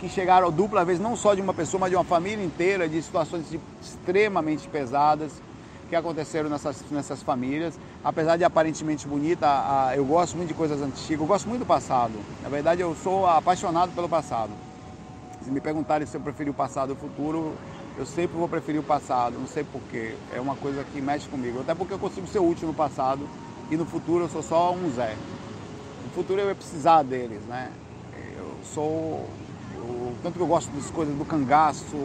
[0.00, 3.00] que chegaram dupla vez não só de uma pessoa, mas de uma família inteira, de
[3.02, 3.44] situações
[3.82, 5.30] extremamente pesadas
[5.90, 7.78] que aconteceram nessas, nessas famílias.
[8.02, 11.66] Apesar de aparentemente bonita, a, eu gosto muito de coisas antigas, eu gosto muito do
[11.66, 12.14] passado.
[12.42, 14.50] Na verdade, eu sou apaixonado pelo passado.
[15.42, 17.52] Se me perguntarem se eu prefiro o passado ou o futuro,
[17.98, 20.14] eu sempre vou preferir o passado, não sei porquê.
[20.34, 21.60] É uma coisa que mexe comigo.
[21.60, 23.28] Até porque eu consigo ser útil no passado
[23.70, 25.14] e no futuro eu sou só um Zé.
[26.04, 27.70] No futuro eu ia precisar deles, né?
[28.38, 29.28] Eu sou.
[29.80, 31.96] Eu, tanto que eu gosto das coisas do cangaço,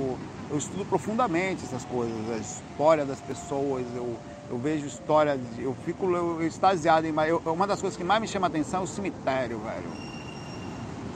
[0.50, 4.16] eu estudo profundamente essas coisas, a história das pessoas, eu,
[4.50, 8.22] eu vejo história, de, eu fico eu, extasiado, mas eu, uma das coisas que mais
[8.22, 9.90] me chama a atenção é o cemitério, velho.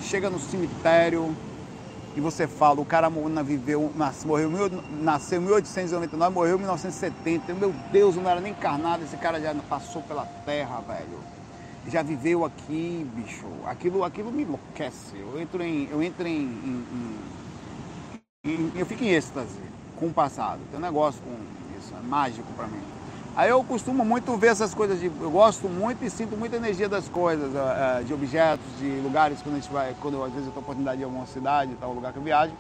[0.02, 1.36] Chega no cemitério,
[2.16, 3.10] e você fala, o cara
[3.44, 3.92] viveu,
[4.26, 4.50] morreu,
[5.02, 7.54] nasceu em 1899, morreu em 1970.
[7.54, 11.39] Meu Deus, não era nem encarnado, esse cara já passou pela terra, velho.
[11.90, 13.46] Já viveu aqui, bicho.
[13.66, 15.18] Aquilo, aquilo me enlouquece.
[15.18, 15.88] Eu entro em.
[15.90, 16.86] Eu entro em, em,
[18.46, 19.60] em, em Eu fico em êxtase
[19.98, 20.60] com o passado.
[20.70, 21.36] Tem um negócio com
[21.80, 22.82] isso, é mágico para mim.
[23.36, 26.90] Aí eu costumo muito ver essas coisas, de, eu gosto muito e sinto muita energia
[26.90, 30.48] das coisas, eh, eh, de objetos, de lugares, quando a gente vai, quando às vezes
[30.48, 32.54] eu tenho oportunidade de ir a uma cidade, tal lugar que eu viajo,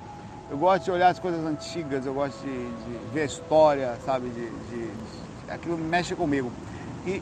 [0.50, 4.30] eu gosto de olhar as coisas antigas, eu gosto de, de ver a história, sabe,
[4.30, 6.50] de, de, de, aquilo mexe comigo.
[7.06, 7.22] E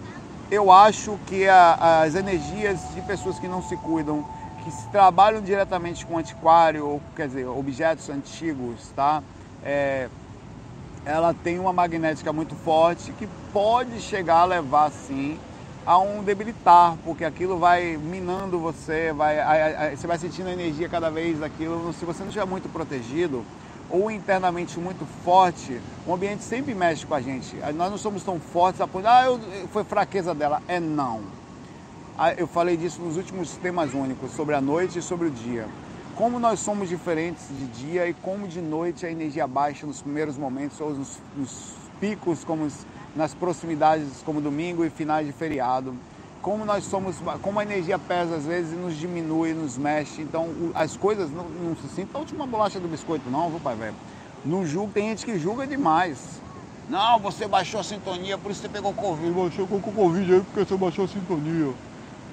[0.50, 4.26] eu acho que a, as energias de pessoas que não se cuidam,
[4.64, 9.22] que se trabalham diretamente com antiquário, ou, quer dizer, objetos antigos, tá?
[9.64, 10.08] É,
[11.06, 15.40] ela tem uma magnética muito forte que pode chegar a levar sim
[15.86, 20.52] a um debilitar, porque aquilo vai minando você, vai, a, a, você vai sentindo a
[20.52, 21.94] energia cada vez daquilo.
[21.94, 23.46] Se você não estiver muito protegido
[23.90, 27.56] ou internamente muito forte, o ambiente sempre mexe com a gente.
[27.76, 30.62] Nós não somos tão fortes a ponto, ah, eu, foi fraqueza dela.
[30.68, 31.22] É não.
[32.18, 35.68] Ah, eu falei disso nos últimos temas únicos, sobre a noite e sobre o dia
[36.18, 40.36] como nós somos diferentes de dia e como de noite a energia baixa nos primeiros
[40.36, 42.68] momentos ou nos, nos picos, como
[43.16, 45.94] nas proximidades como domingo e finais de feriado.
[46.42, 50.22] Como nós somos, como a energia pesa às vezes e nos diminui, nos mexe.
[50.22, 53.76] Então as coisas não, não se sinta a última bolacha do biscoito, não, viu, pai
[53.76, 53.96] velho?
[54.46, 56.42] Não julga, tem gente que julga demais.
[56.90, 59.32] Não, você baixou a sintonia, por isso você pegou Covid.
[59.32, 61.74] Baixou com Covid aí porque você baixou a sintonia.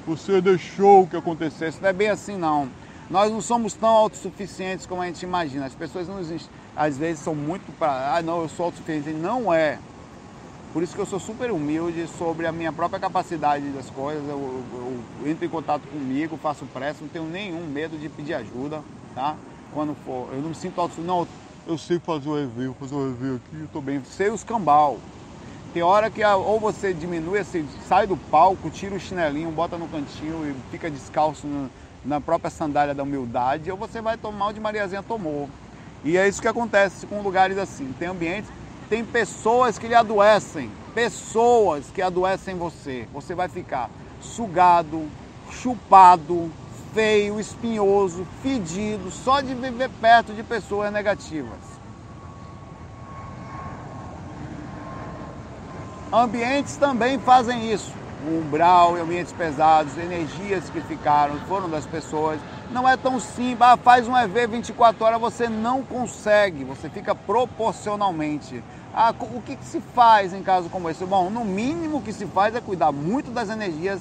[0.06, 1.80] Você deixou que acontecesse.
[1.80, 2.68] Não é bem assim não.
[3.10, 5.66] Nós não somos tão autossuficientes como a gente imagina.
[5.66, 9.10] As pessoas nos, às vezes são muito para, ah, não, eu sou autossuficiente.
[9.18, 9.78] Não é.
[10.74, 14.28] Por isso que eu sou super humilde sobre a minha própria capacidade das coisas.
[14.28, 18.34] Eu, eu, eu entro em contato comigo, faço pressa, não tenho nenhum medo de pedir
[18.34, 18.82] ajuda,
[19.14, 19.36] tá?
[19.72, 21.06] Quando for, eu não me sinto autossuficiente.
[21.06, 21.28] Não,
[21.64, 24.02] eu sei fazer o EV, vou fazer o EV aqui, eu tô bem.
[24.02, 24.98] Sei os cambal.
[25.72, 29.86] Tem hora que ou você diminui, assim, sai do palco, tira o chinelinho, bota no
[29.86, 31.70] cantinho e fica descalço no,
[32.04, 35.48] na própria sandália da humildade, ou você vai tomar o de Mariazinha tomou.
[36.02, 37.94] E é isso que acontece com lugares assim.
[37.96, 38.50] Tem ambientes,
[38.94, 43.08] tem pessoas que lhe adoecem, pessoas que adoecem você.
[43.12, 45.08] Você vai ficar sugado,
[45.50, 46.48] chupado,
[46.94, 51.58] feio, espinhoso, fedido, só de viver perto de pessoas negativas.
[56.12, 57.90] Ambientes também fazem isso
[58.26, 62.40] umbral, ambientes pesados, energias que ficaram, foram das pessoas.
[62.70, 67.14] Não é tão simples, ah, faz um EV 24 horas, você não consegue, você fica
[67.14, 68.62] proporcionalmente.
[68.96, 71.04] Ah, o que, que se faz em caso como esse?
[71.04, 74.00] Bom, no mínimo que se faz é cuidar muito das energias,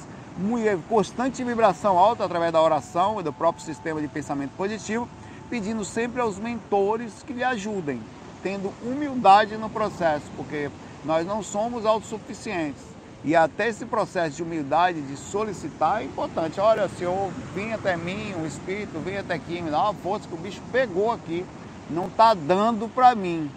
[0.87, 5.09] constante vibração alta através da oração e do próprio sistema de pensamento positivo,
[5.49, 7.99] pedindo sempre aos mentores que lhe ajudem,
[8.43, 10.69] tendo humildade no processo, porque
[11.03, 16.59] nós não somos autossuficientes e até esse processo de humildade, de solicitar, é importante.
[16.59, 20.33] Olha, Senhor, vim até mim, o Espírito vem até aqui, me dá uma força que
[20.35, 21.45] o bicho pegou aqui,
[21.89, 23.49] não está dando para mim.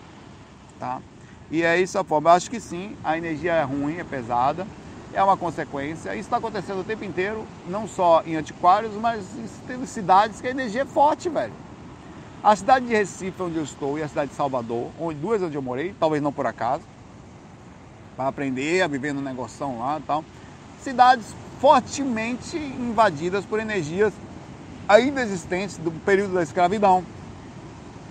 [0.79, 1.01] Tá?
[1.50, 2.30] E é isso a forma.
[2.30, 4.66] Eu acho que sim, a energia é ruim, é pesada,
[5.12, 6.11] é uma consequência.
[6.11, 9.24] Isso está acontecendo o tempo inteiro, não só em antiquários, mas
[9.68, 11.52] em cidades que a energia é forte, velho.
[12.42, 15.56] A cidade de Recife, onde eu estou, e a cidade de Salvador, onde, duas onde
[15.56, 16.82] eu morei, talvez não por acaso,
[18.16, 20.24] para aprender a viver no negoção lá e tal.
[20.80, 24.12] Cidades fortemente invadidas por energias
[24.88, 27.04] ainda existentes do período da escravidão.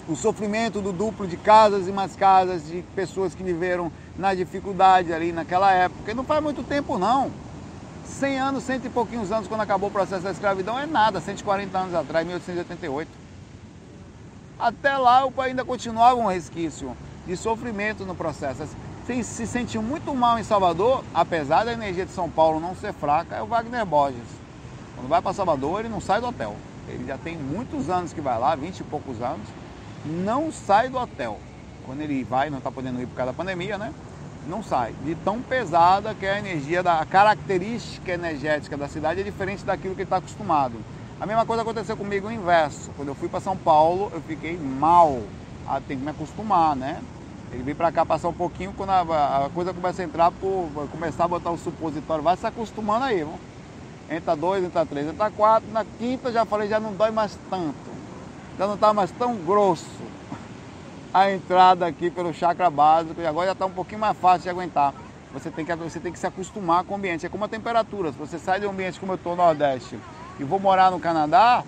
[0.08, 5.12] O sofrimento do duplo de casas e mais casas, de pessoas que viveram na dificuldade
[5.12, 6.12] ali naquela época.
[6.12, 7.32] E não faz muito tempo não.
[8.06, 11.78] 100 anos, cento e pouquinhos anos, quando acabou o processo da escravidão, é nada, 140
[11.78, 13.10] anos atrás, 1888.
[14.60, 18.68] Até lá ainda continuava um resquício de sofrimento no processo
[19.24, 23.36] se sentiu muito mal em Salvador, apesar da energia de São Paulo não ser fraca,
[23.36, 24.18] é o Wagner Borges.
[24.96, 26.56] Quando vai para Salvador, ele não sai do hotel.
[26.88, 29.48] Ele já tem muitos anos que vai lá, 20 e poucos anos,
[30.06, 31.40] não sai do hotel.
[31.86, 33.94] Quando ele vai, não está podendo ir por causa da pandemia, né?
[34.48, 34.94] Não sai.
[35.04, 39.64] De tão pesada que é a energia, da, a característica energética da cidade é diferente
[39.64, 40.76] daquilo que ele está acostumado.
[41.20, 42.92] A mesma coisa aconteceu comigo o inverso.
[42.96, 45.22] Quando eu fui para São Paulo, eu fiquei mal.
[45.68, 47.02] Ah, tem que me acostumar, né?
[47.52, 50.70] Ele vem para cá passar um pouquinho, quando a, a, coisa começa a entrar, por,
[50.92, 53.40] começar a botar o supositório, vai se acostumando aí, vamos.
[54.10, 57.95] Entra dois, entra três, entra quatro, na quinta já falei, já não dói mais tanto.
[58.58, 59.86] Já não está mais tão grosso
[61.14, 64.50] a entrada aqui pelo chakra básico e agora já está um pouquinho mais fácil de
[64.50, 64.94] aguentar.
[65.34, 67.26] Você tem, que, você tem que se acostumar com o ambiente.
[67.26, 68.12] É como a temperatura.
[68.12, 70.00] Se você sai de um ambiente como eu estou no Nordeste
[70.40, 71.64] e vou morar no Canadá,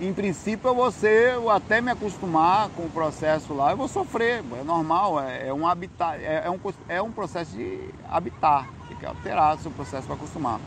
[0.00, 4.44] em princípio, eu vou ser, até me acostumar com o processo lá, eu vou sofrer,
[4.58, 8.96] é normal, é, é um habitar, é, é, um, é um processo de habitar, tem
[8.96, 10.60] que alterar o seu processo para acostumar.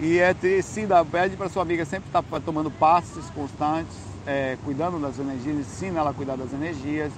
[0.00, 0.32] E é
[0.62, 5.56] sido, pede para sua amiga sempre estar tá tomando passos constantes, é, cuidando das energias,
[5.56, 7.12] ensina ela a cuidar das energias,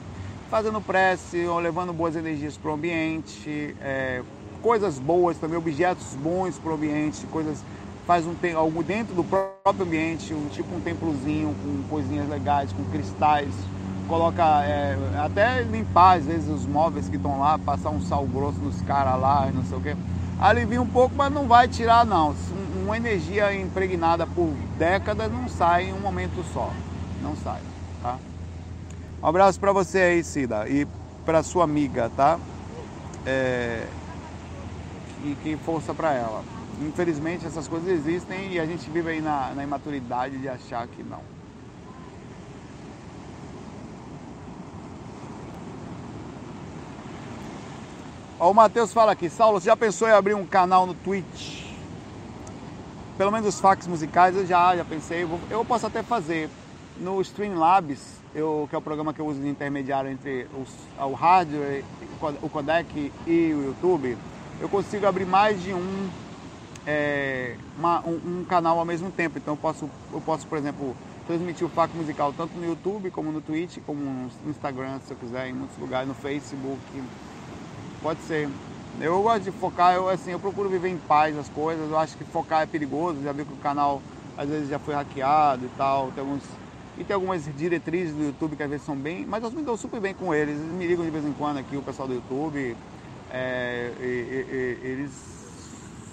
[0.48, 4.22] fazendo prece, ou levando boas energias para o ambiente, é,
[4.62, 7.62] coisas boas também, objetos bons para o ambiente, coisas
[8.06, 12.82] faz um algo dentro do próprio ambiente, um, tipo um templozinho com coisinhas legais, com
[12.84, 13.52] cristais,
[14.08, 18.58] coloca é, até limpar às vezes os móveis que estão lá, passar um sal grosso
[18.58, 19.94] nos caras lá, não sei o que.
[20.40, 22.34] Alivia um pouco, mas não vai tirar não.
[22.90, 26.72] Uma energia impregnada por décadas não sai em um momento só,
[27.22, 27.60] não sai,
[28.02, 28.18] tá?
[29.22, 30.88] Um abraço para você aí, Cida, e
[31.24, 32.36] para sua amiga, tá?
[33.24, 33.86] É...
[35.22, 36.42] E que força para ela.
[36.80, 41.04] Infelizmente essas coisas existem e a gente vive aí na, na imaturidade de achar que
[41.04, 41.22] não.
[48.40, 51.69] Ó, o Matheus fala aqui, Saulo, você já pensou em abrir um canal no Twitch?
[53.20, 55.28] Pelo menos os fax musicais eu já, já pensei.
[55.50, 56.48] Eu, posso até fazer.
[56.96, 61.12] No Streamlabs, eu, que é o programa que eu uso de intermediário entre os, o
[61.12, 61.84] hardware,
[62.40, 64.16] o codec e o YouTube,
[64.58, 66.08] eu consigo abrir mais de um
[66.86, 69.36] é, uma, um, um, canal ao mesmo tempo.
[69.36, 73.30] Então eu posso, eu posso, por exemplo, transmitir o FAQ musical tanto no YouTube, como
[73.30, 76.80] no Twitch, como no Instagram, se eu quiser, em muitos lugares, no Facebook.
[78.00, 78.48] Pode ser.
[79.00, 81.90] Eu gosto de focar, eu assim, eu procuro viver em paz as coisas.
[81.90, 83.22] Eu acho que focar é perigoso.
[83.22, 84.02] Já vi que o canal
[84.36, 86.12] às vezes já foi hackeado e tal.
[86.12, 86.42] Tem alguns,
[86.98, 89.24] e tem algumas diretrizes do YouTube que às vezes são bem.
[89.24, 90.58] Mas eu me dou super bem com eles.
[90.58, 92.76] Eles me ligam de vez em quando aqui, o pessoal do YouTube.
[93.30, 95.40] É, e, e, e, eles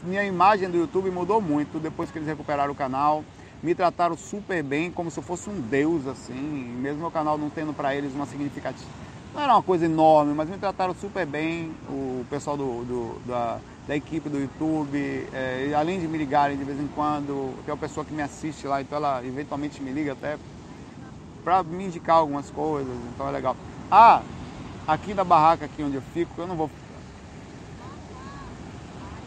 [0.03, 3.23] minha imagem do YouTube mudou muito depois que eles recuperaram o canal.
[3.61, 6.33] Me trataram super bem, como se eu fosse um deus, assim.
[6.33, 8.89] Mesmo meu canal não tendo para eles uma significativa.
[9.37, 11.71] Não era uma coisa enorme, mas me trataram super bem.
[11.87, 14.97] O pessoal do, do da, da, equipe do YouTube,
[15.31, 18.65] é, além de me ligarem de vez em quando, tem uma pessoa que me assiste
[18.65, 20.39] lá, então ela eventualmente me liga até
[21.43, 23.55] para me indicar algumas coisas, então é legal.
[23.91, 24.23] Ah,
[24.87, 26.67] aqui na barraca aqui onde eu fico, eu não vou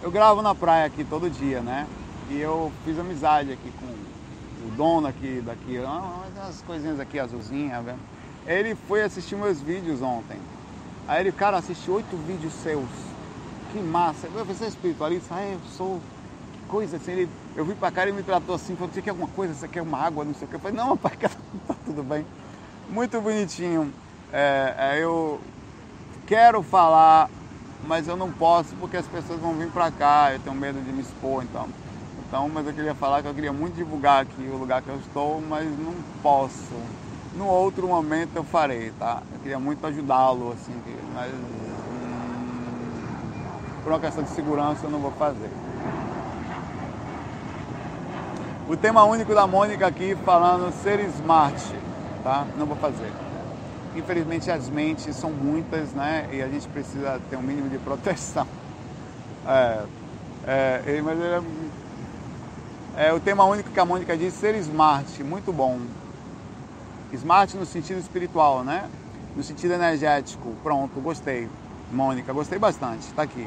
[0.03, 1.87] eu gravo na praia aqui todo dia, né?
[2.29, 8.20] E eu fiz amizade aqui com o dono aqui daqui, umas coisinhas aqui azulzinhas, velho.
[8.47, 10.39] Ele foi assistir meus vídeos ontem.
[11.07, 12.89] Aí ele, cara, assisti oito vídeos seus.
[13.73, 14.27] Que massa.
[14.27, 15.35] Eu falei, você é espiritualista?
[15.35, 16.01] Ah, eu sou.
[16.53, 17.13] Que coisa assim.
[17.13, 19.55] Ele, eu vim pra cá e me tratou assim, falou, você quer alguma coisa?
[19.55, 20.25] Você quer uma água?
[20.25, 20.57] Não sei o que.
[20.57, 21.31] Eu falei, não, pai, tá
[21.85, 22.27] tudo bem.
[22.89, 23.93] Muito bonitinho.
[24.33, 25.41] É, é, eu
[26.27, 27.29] quero falar
[27.85, 30.93] mas eu não posso porque as pessoas vão vir para cá, eu tenho medo de
[30.93, 31.69] me expor, então.
[32.27, 34.99] Então, mas eu queria falar que eu queria muito divulgar aqui o lugar que eu
[34.99, 36.75] estou, mas não posso.
[37.35, 39.23] No outro momento eu farei, tá?
[39.33, 40.75] Eu queria muito ajudá-lo, assim,
[41.15, 42.61] mas hum,
[43.83, 45.51] por uma questão de segurança eu não vou fazer.
[48.69, 51.75] O tema único da Mônica aqui falando ser smart,
[52.23, 52.47] tá?
[52.57, 53.13] Não vou fazer
[53.95, 56.29] infelizmente as mentes são muitas, né?
[56.33, 58.47] E a gente precisa ter um mínimo de proteção.
[60.47, 65.53] É, é, mas é, é, o tema único que a Mônica diz, ser smart, muito
[65.53, 65.79] bom.
[67.13, 68.89] Smart no sentido espiritual, né?
[69.37, 70.55] No sentido energético.
[70.63, 71.49] Pronto, gostei.
[71.91, 73.03] Mônica, gostei bastante.
[73.03, 73.47] Está aqui.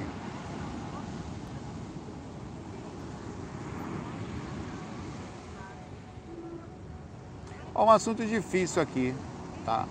[7.74, 9.16] Ó, um assunto difícil aqui,
[9.66, 9.88] tá?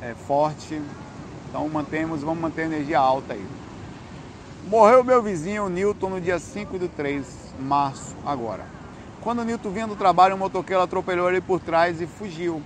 [0.00, 0.80] é, forte.
[1.48, 3.44] Então mantemos, vamos manter a energia alta aí.
[4.68, 7.26] Morreu meu vizinho Newton no dia 5 de 3
[7.58, 8.64] de março agora.
[9.20, 12.62] Quando o Newton vinha do trabalho, um motoqueiro atropelou ele por trás e fugiu.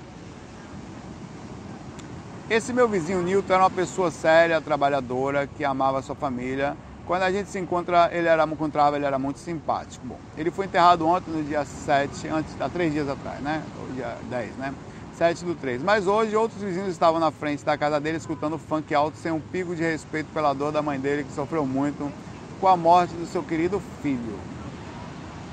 [2.48, 6.76] Esse meu vizinho Newton era uma pessoa séria, trabalhadora, que amava sua família.
[7.04, 10.06] Quando a gente se encontra, ele era, encontrava, ele era muito simpático.
[10.06, 13.64] Bom, ele foi enterrado ontem, no dia 7, antes, há três dias atrás, né?
[13.82, 14.72] O dia 10, né?
[15.14, 15.82] 7 do 3.
[15.82, 19.40] Mas hoje outros vizinhos estavam na frente da casa dele escutando funk alto sem um
[19.40, 22.12] pico de respeito pela dor da mãe dele que sofreu muito
[22.60, 24.38] com a morte do seu querido filho.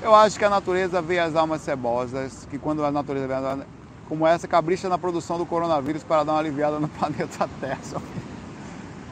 [0.00, 3.44] Eu acho que a natureza vê as almas cebosas, que quando a natureza vê as
[3.44, 3.66] almas,
[4.08, 7.78] como essa, capricha na produção do coronavírus para dar uma aliviada no planeta Terra.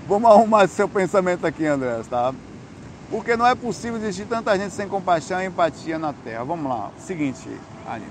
[0.06, 2.34] Vamos arrumar seu pensamento aqui, André, tá?
[3.10, 6.44] Porque não é possível existir tanta gente sem compaixão e empatia na Terra.
[6.44, 6.90] Vamos lá.
[6.98, 7.48] Seguinte,
[7.86, 8.10] Anitta.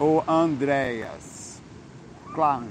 [0.00, 1.60] O Andréas.
[2.34, 2.66] Claro.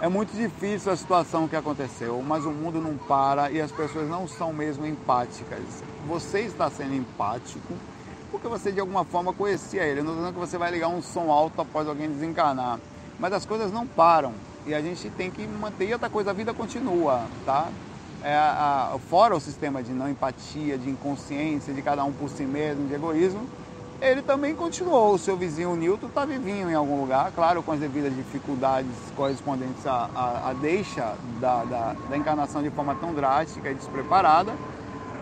[0.00, 4.08] É muito difícil a situação que aconteceu, mas o mundo não para e as pessoas
[4.08, 5.82] não são mesmo empáticas.
[6.06, 7.74] Você está sendo empático
[8.30, 10.02] porque você de alguma forma conhecia ele.
[10.02, 12.78] Não estou dizendo que você vai ligar um som alto após alguém desencarnar.
[13.18, 14.32] Mas as coisas não param
[14.66, 15.88] e a gente tem que manter.
[15.88, 17.68] E outra coisa, a vida continua, tá?
[18.22, 22.42] É a, fora o sistema de não empatia, de inconsciência, de cada um por si
[22.42, 23.46] mesmo, de egoísmo,
[24.00, 25.14] ele também continuou.
[25.14, 29.86] O seu vizinho Newton está vivinho em algum lugar, claro, com as devidas dificuldades correspondentes
[29.86, 34.52] à, à, à deixa da, da, da, encarnação de forma tão drástica e despreparada.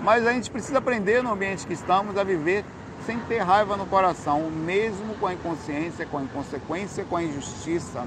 [0.03, 2.65] Mas a gente precisa aprender no ambiente que estamos a viver
[3.07, 8.05] sem ter raiva no coração, mesmo com a inconsciência, com a inconsequência, com a injustiça,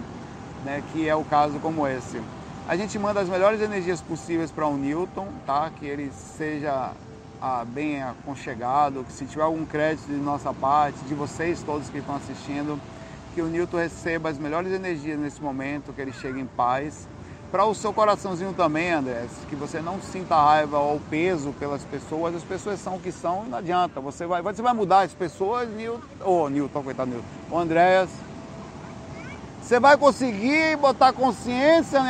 [0.65, 2.21] né, que é o caso como esse.
[2.67, 5.71] A gente manda as melhores energias possíveis para o Newton, tá?
[5.75, 6.91] que ele seja
[7.41, 11.97] ah, bem aconchegado, que se tiver algum crédito de nossa parte, de vocês todos que
[11.97, 12.79] estão assistindo,
[13.33, 17.07] que o Newton receba as melhores energias nesse momento, que ele chegue em paz.
[17.51, 22.35] Para o seu coraçãozinho também, André, que você não sinta raiva ou peso pelas pessoas,
[22.35, 23.99] as pessoas são o que são e não adianta.
[23.99, 28.09] Você vai, você vai mudar as pessoas, Newton, ô oh, Newton, coitado Newton, o Andréas.
[29.61, 32.01] Você vai conseguir botar consciência,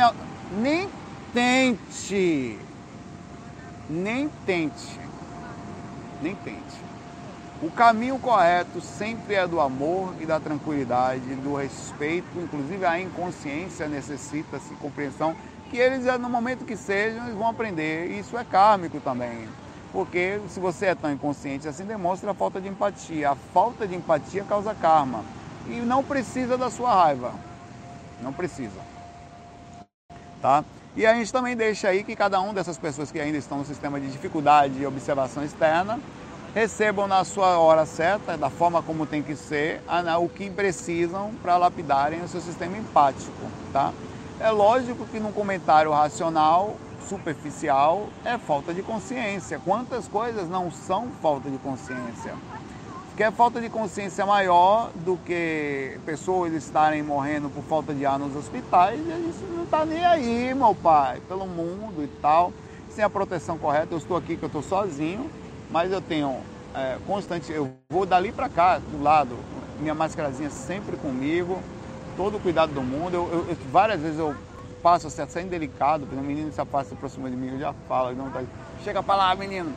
[0.52, 0.88] nem
[1.32, 2.58] tente,
[3.88, 5.00] nem tente
[6.22, 6.89] nem tente.
[7.62, 13.86] O caminho correto sempre é do amor e da tranquilidade, do respeito, inclusive a inconsciência
[13.86, 15.36] necessita-se compreensão
[15.68, 18.06] que eles, no momento que sejam, eles vão aprender.
[18.12, 19.46] Isso é kármico também.
[19.92, 23.30] Porque se você é tão inconsciente assim, demonstra a falta de empatia.
[23.30, 25.22] A falta de empatia causa karma.
[25.68, 27.34] E não precisa da sua raiva.
[28.22, 28.80] Não precisa.
[30.40, 30.64] Tá?
[30.96, 33.66] E a gente também deixa aí que cada um dessas pessoas que ainda estão no
[33.66, 36.00] sistema de dificuldade e observação externa
[36.54, 39.80] recebam na sua hora certa, da forma como tem que ser,
[40.20, 43.32] o que precisam para lapidarem o seu sistema empático,
[43.72, 43.92] tá?
[44.38, 46.76] É lógico que num comentário racional,
[47.08, 49.60] superficial, é falta de consciência.
[49.64, 52.34] Quantas coisas não são falta de consciência?
[53.16, 58.18] que é falta de consciência maior do que pessoas estarem morrendo por falta de ar
[58.18, 62.50] nos hospitais, e a gente não está nem aí, meu pai, pelo mundo e tal,
[62.88, 63.88] sem a proteção correta.
[63.92, 65.30] Eu estou aqui que eu estou sozinho,
[65.70, 66.40] mas eu tenho
[66.74, 69.36] é, constante, eu vou dali para cá, do lado,
[69.78, 71.60] minha máscarazinha sempre comigo,
[72.16, 73.14] todo o cuidado do mundo.
[73.14, 74.34] Eu, eu, várias vezes eu
[74.82, 78.14] passo assim, sendo delicado, porque o menino se se aproxima de mim, eu já falo,
[78.14, 78.42] não tá,
[78.82, 79.72] chega para lá, menino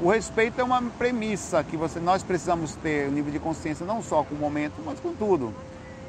[0.00, 4.02] o respeito é uma premissa que você, nós precisamos ter, o nível de consciência não
[4.02, 5.54] só com o momento, mas com tudo.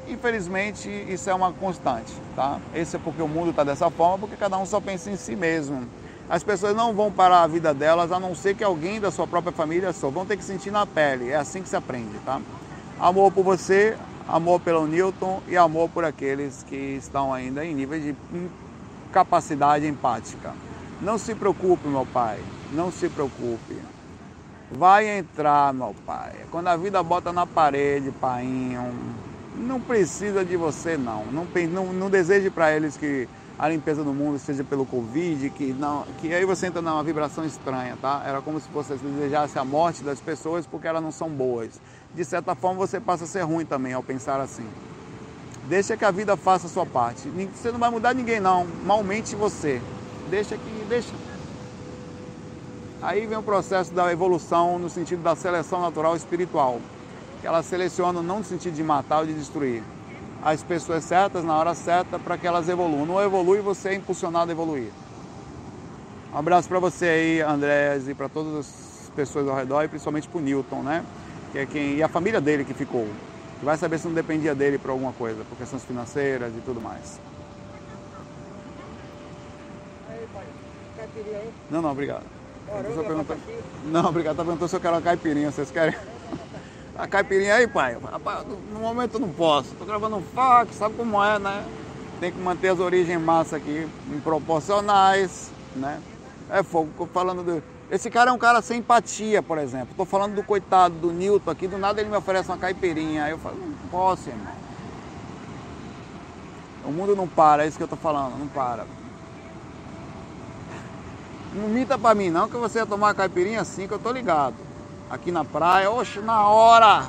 [0.06, 2.58] Infelizmente, isso é uma constante, tá?
[2.74, 5.34] Esse é porque o mundo está dessa forma, porque cada um só pensa em si
[5.34, 5.86] mesmo.
[6.30, 9.26] As pessoas não vão parar a vida delas, a não ser que alguém da sua
[9.26, 10.10] própria família só.
[10.10, 11.30] Vão ter que sentir na pele.
[11.30, 12.40] É assim que se aprende, tá?
[13.00, 13.96] Amor por você,
[14.28, 18.14] amor pelo Newton e amor por aqueles que estão ainda em nível de
[19.10, 20.52] capacidade empática.
[21.00, 22.38] Não se preocupe, meu pai.
[22.72, 23.78] Não se preocupe.
[24.70, 26.32] Vai entrar, meu pai.
[26.50, 28.92] Quando a vida bota na parede, painho,
[29.56, 31.24] não precisa de você, não.
[31.26, 33.26] Não, não, não deseje para eles que
[33.58, 37.44] a limpeza do mundo seja pelo Covid, que, não, que aí você entra numa vibração
[37.44, 38.22] estranha, tá?
[38.24, 41.80] Era como se você desejasse a morte das pessoas porque elas não são boas.
[42.14, 44.64] De certa forma, você passa a ser ruim também ao pensar assim.
[45.68, 47.28] Deixa que a vida faça a sua parte.
[47.52, 48.64] Você não vai mudar ninguém, não.
[48.84, 49.82] Malmente você.
[50.30, 50.84] Deixa que.
[50.88, 51.12] Deixa.
[53.02, 56.80] Aí vem o processo da evolução no sentido da seleção natural espiritual,
[57.40, 59.82] que ela seleciona não no sentido de matar ou de destruir
[60.42, 63.04] as pessoas certas na hora certa para que elas evoluam.
[63.04, 64.90] Não evolui, você é impulsionado a evoluir.
[66.32, 70.28] Um abraço para você aí, Andrés, e para todas as pessoas ao redor, e principalmente
[70.28, 71.04] para o Newton, né?
[71.52, 73.08] Que é quem, e a família dele que ficou.
[73.58, 76.80] Que vai saber se não dependia dele por alguma coisa, por questões financeiras e tudo
[76.80, 77.18] mais.
[81.70, 82.24] Não, não, obrigado.
[83.86, 84.36] Não, obrigado.
[84.36, 85.50] Tá perguntando se eu quero uma caipirinha.
[85.50, 85.94] Vocês querem?
[86.98, 87.96] A caipirinha aí, pai?
[88.10, 89.72] Rapaz, no momento eu não posso.
[89.76, 91.64] Tô gravando um fax, sabe como é, né?
[92.18, 93.88] Tem que manter as origens massa aqui
[94.24, 96.00] proporcionais, né?
[96.50, 97.62] É fogo, falando do...
[97.88, 99.94] Esse cara é um cara sem empatia, por exemplo.
[99.96, 103.24] Tô falando do coitado do Newton aqui, do nada ele me oferece uma caipirinha.
[103.24, 104.52] Aí eu falo, não posso, irmão.
[106.84, 108.84] O mundo não para, é isso que eu tô falando, não para.
[111.54, 114.10] Não mita pra mim não que você ia tomar uma caipirinha assim que eu tô
[114.10, 114.67] ligado.
[115.10, 117.08] Aqui na praia, oxe, na hora!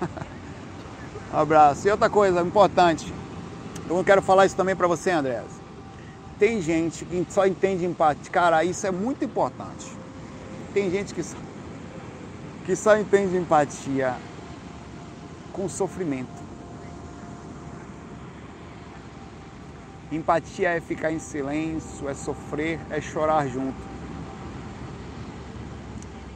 [1.32, 1.86] abraço.
[1.86, 3.12] E outra coisa importante,
[3.88, 5.44] eu quero falar isso também para você, Andrés.
[6.38, 8.30] Tem gente que só entende empatia.
[8.30, 9.92] Cara, isso é muito importante.
[10.72, 11.36] Tem gente que só,
[12.64, 14.16] que só entende empatia
[15.52, 16.42] com sofrimento.
[20.10, 23.93] Empatia é ficar em silêncio, é sofrer, é chorar junto.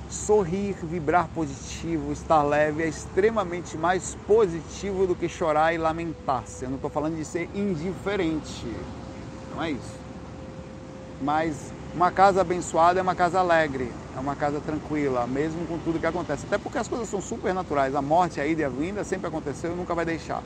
[0.09, 6.65] Sorrir, vibrar positivo, estar leve é extremamente mais positivo do que chorar e lamentar-se.
[6.65, 8.67] Eu não estou falando de ser indiferente,
[9.55, 9.99] não é isso.
[11.21, 15.99] Mas uma casa abençoada é uma casa alegre, é uma casa tranquila, mesmo com tudo
[15.99, 16.47] que acontece.
[16.47, 17.95] Até porque as coisas são super naturais.
[17.95, 20.43] A morte, a ida e a vinda sempre aconteceu e nunca vai deixar.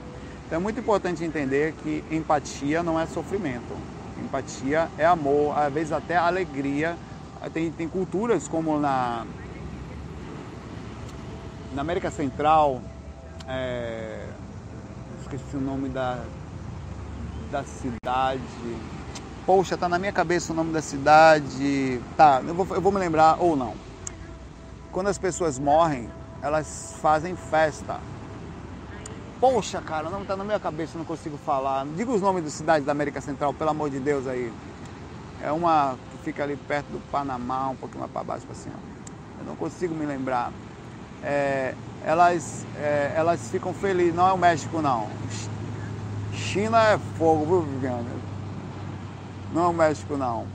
[0.46, 3.76] Então é muito importante entender que empatia não é sofrimento.
[4.22, 6.96] Empatia é amor, às vezes até alegria.
[7.52, 9.26] Tem, tem culturas como na,
[11.74, 12.80] na América Central,
[13.48, 14.26] é,
[15.20, 16.22] esqueci o nome da,
[17.50, 18.42] da cidade.
[19.46, 22.00] Poxa, tá na minha cabeça o nome da cidade.
[22.16, 23.74] Tá, eu vou, eu vou me lembrar ou não.
[24.92, 26.08] Quando as pessoas morrem,
[26.42, 27.98] elas fazem festa.
[29.40, 31.84] Poxa, cara, não tá na minha cabeça, não consigo falar.
[31.96, 34.52] Diga os nomes das cidades da América Central, pelo amor de Deus aí.
[35.42, 39.40] É uma que fica ali perto do Panamá, um pouquinho mais para baixo, assim, ó.
[39.40, 40.52] Eu não consigo me lembrar.
[41.24, 44.14] É, elas, é, elas ficam felizes.
[44.14, 45.08] Não é o México, não.
[46.32, 48.08] China é fogo, viu, Viviane?
[49.52, 50.46] Não é o México, não.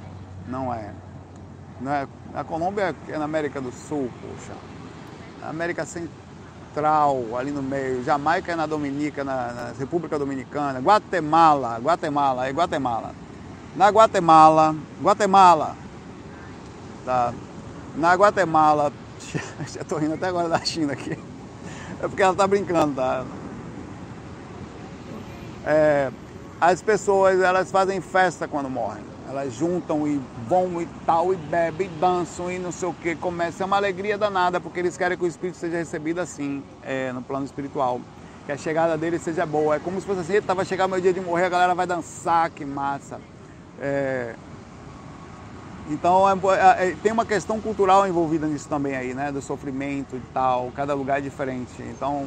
[0.48, 0.92] Não é.
[1.80, 2.08] Não é.
[2.34, 4.54] A Colômbia é na América do Sul, poxa.
[5.44, 8.04] América Central, ali no meio.
[8.04, 10.80] Jamaica é na Dominica, na, na República Dominicana.
[10.80, 13.14] Guatemala, Guatemala, é Guatemala.
[13.76, 15.76] Na Guatemala, Guatemala.
[17.06, 17.34] Tá.
[17.96, 18.92] Na Guatemala,
[19.68, 21.18] já tô rindo até agora da China aqui.
[22.02, 23.26] É porque ela tá brincando, tá?
[25.66, 26.12] É,
[26.62, 29.04] as pessoas elas fazem festa quando morrem.
[29.28, 33.16] Elas juntam e vão e tal, e bebem, e dançam e não sei o que.
[33.16, 37.12] Começa, é uma alegria danada, porque eles querem que o Espírito seja recebido assim, é,
[37.12, 38.00] no plano espiritual.
[38.46, 39.76] Que a chegada dele seja boa.
[39.76, 42.50] É como se fosse assim, estava chegando meu dia de morrer, a galera vai dançar,
[42.50, 43.20] que massa.
[43.82, 44.34] É...
[45.90, 49.32] Então é, é, é, tem uma questão cultural envolvida nisso também aí, né?
[49.32, 51.82] Do sofrimento e tal, cada lugar é diferente.
[51.82, 52.26] Então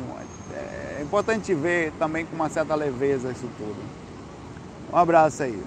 [0.54, 3.76] é, é importante ver também com uma certa leveza isso tudo.
[4.92, 5.62] Um abraço aí.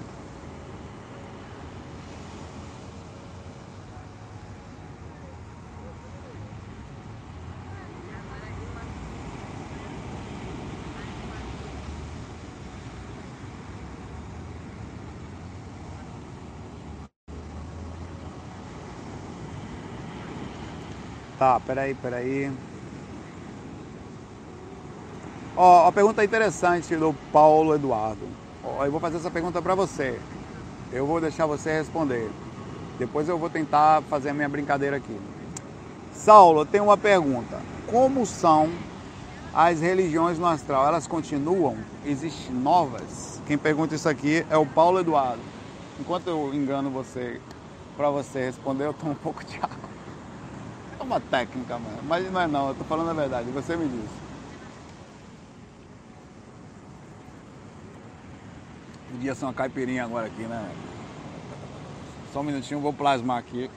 [21.44, 22.50] Tá, peraí, peraí.
[25.58, 28.26] Ó, a pergunta interessante do Paulo Eduardo.
[28.64, 30.18] Eu vou fazer essa pergunta para você.
[30.90, 32.32] Eu vou deixar você responder.
[32.98, 35.20] Depois eu vou tentar fazer a minha brincadeira aqui.
[36.14, 37.60] Saulo, eu tenho uma pergunta.
[37.88, 38.70] Como são
[39.54, 40.88] as religiões no astral?
[40.88, 41.76] Elas continuam?
[42.06, 43.42] Existem novas?
[43.46, 45.42] Quem pergunta isso aqui é o Paulo Eduardo.
[46.00, 47.42] Enquanto eu engano você
[47.98, 49.83] para você responder, eu tomo um pouco de água.
[51.04, 51.98] É uma técnica, mano.
[52.08, 53.52] mas não é não, eu tô falando a verdade.
[53.52, 54.10] Você me diz.
[59.12, 60.74] Podia ser uma caipirinha agora aqui, né?
[62.32, 63.70] Só um minutinho, vou plasmar aqui.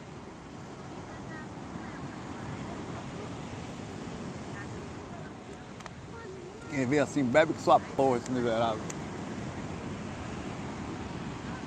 [6.70, 8.79] Quem vê assim, bebe com sua porra, esse miserável.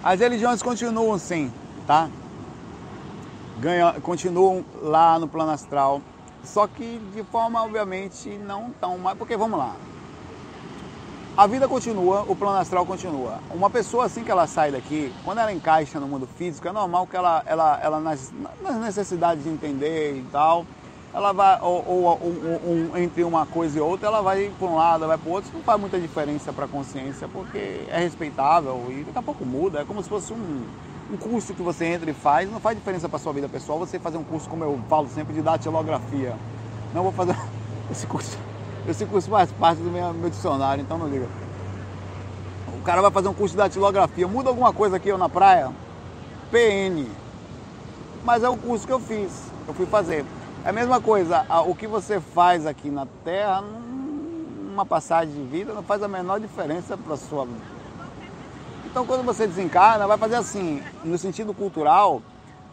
[0.02, 1.52] As religiões continuam sim,
[1.86, 2.10] tá?
[3.60, 6.02] Ganham, continuam lá no plano astral,
[6.44, 9.18] só que de forma obviamente não tão mais.
[9.18, 9.76] Porque vamos lá,
[11.40, 13.40] a vida continua, o plano astral continua.
[13.50, 17.08] Uma pessoa assim que ela sai daqui, quando ela encaixa no mundo físico, é normal
[17.08, 18.30] que ela, ela, ela nas,
[18.62, 20.66] nas necessidades de entender e tal,
[21.14, 25.08] ela vai, ou, ou, ou, entre uma coisa e outra, ela vai para um lado,
[25.08, 29.04] vai para o outro, não faz muita diferença para a consciência, porque é respeitável e
[29.06, 30.66] daqui a pouco muda, é como se fosse um,
[31.12, 34.00] um curso que você entra e faz, não faz diferença para sua vida pessoal você
[34.00, 36.36] fazer um curso, como eu falo sempre, de datilografia.
[36.94, 37.36] Não vou fazer
[37.92, 38.38] esse curso
[38.88, 41.28] esse curso faz parte do meu, meu dicionário, então não liga.
[42.80, 44.28] O cara vai fazer um curso de datilografia.
[44.28, 45.72] Muda alguma coisa aqui eu na praia?
[46.52, 47.06] PN.
[48.24, 50.26] Mas é o curso que eu fiz, eu fui fazer.
[50.66, 55.74] É a mesma coisa, o que você faz aqui na Terra, numa passagem de vida,
[55.74, 57.48] não faz a menor diferença para sua
[58.92, 62.22] Então quando você desencarna, vai fazer assim, no sentido cultural,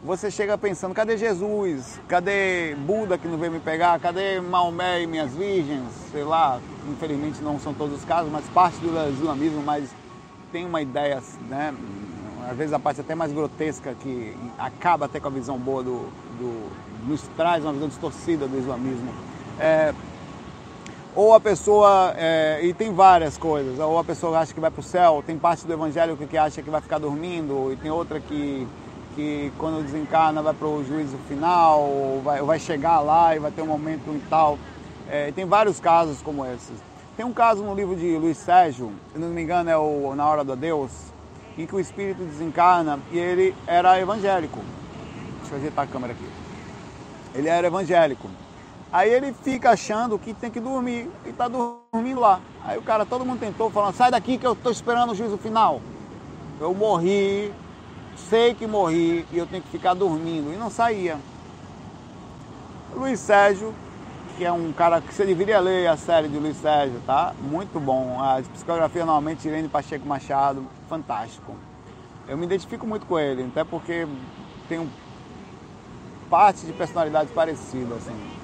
[0.02, 2.00] você chega pensando, cadê Jesus?
[2.08, 3.98] Cadê Buda que não veio me pegar?
[4.00, 5.92] Cadê Maomé e minhas virgens?
[6.10, 6.58] Sei lá,
[6.88, 9.90] infelizmente não são todos os casos, mas parte do islamismo, mas
[10.50, 11.74] tem uma ideia, né?
[12.48, 16.08] Às vezes a parte até mais grotesca que acaba até com a visão boa do,
[16.38, 16.70] do
[17.06, 19.12] nos traz uma visão distorcida do islamismo.
[19.58, 19.92] É,
[21.16, 24.80] ou a pessoa, é, e tem várias coisas, ou a pessoa acha que vai para
[24.80, 28.20] o céu, tem parte do evangelho que acha que vai ficar dormindo, e tem outra
[28.20, 28.68] que
[29.16, 33.62] que quando desencarna vai para o juízo final, vai, vai chegar lá e vai ter
[33.62, 34.58] um momento e tal.
[35.08, 36.76] É, tem vários casos como esses.
[37.16, 40.28] Tem um caso no livro de Luiz Sérgio, se não me engano é o Na
[40.28, 40.90] Hora do Adeus,
[41.56, 44.60] em que o espírito desencarna e ele era evangélico.
[45.40, 46.28] Deixa eu ajeitar a câmera aqui.
[47.34, 48.28] Ele era evangélico.
[48.92, 52.40] Aí ele fica achando que tem que dormir e está dormindo lá.
[52.64, 55.36] Aí o cara, todo mundo tentou, falando, sai daqui que eu estou esperando o juízo
[55.38, 55.80] final.
[56.60, 57.52] Eu morri,
[58.30, 60.52] sei que morri e eu tenho que ficar dormindo.
[60.52, 61.18] E não saía.
[62.94, 63.74] Luiz Sérgio
[64.36, 67.32] que é um cara que você deveria ler a série de Luiz Sérgio, tá?
[67.40, 68.20] Muito bom.
[68.20, 71.54] A psicografia normalmente Irene Pacheco Machado, fantástico.
[72.28, 74.06] Eu me identifico muito com ele, até porque
[74.68, 74.90] tenho
[76.28, 78.35] parte de personalidade parecida, assim.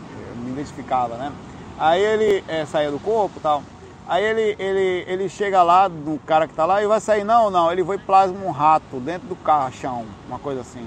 [0.42, 1.32] Me identificava, né?
[1.78, 3.62] Aí ele é, saía do corpo e tal.
[4.06, 7.50] Aí ele, ele, ele chega lá do cara que tá lá e vai sair, não,
[7.50, 10.86] não, ele foi plasma um rato dentro do caixão, uma coisa assim.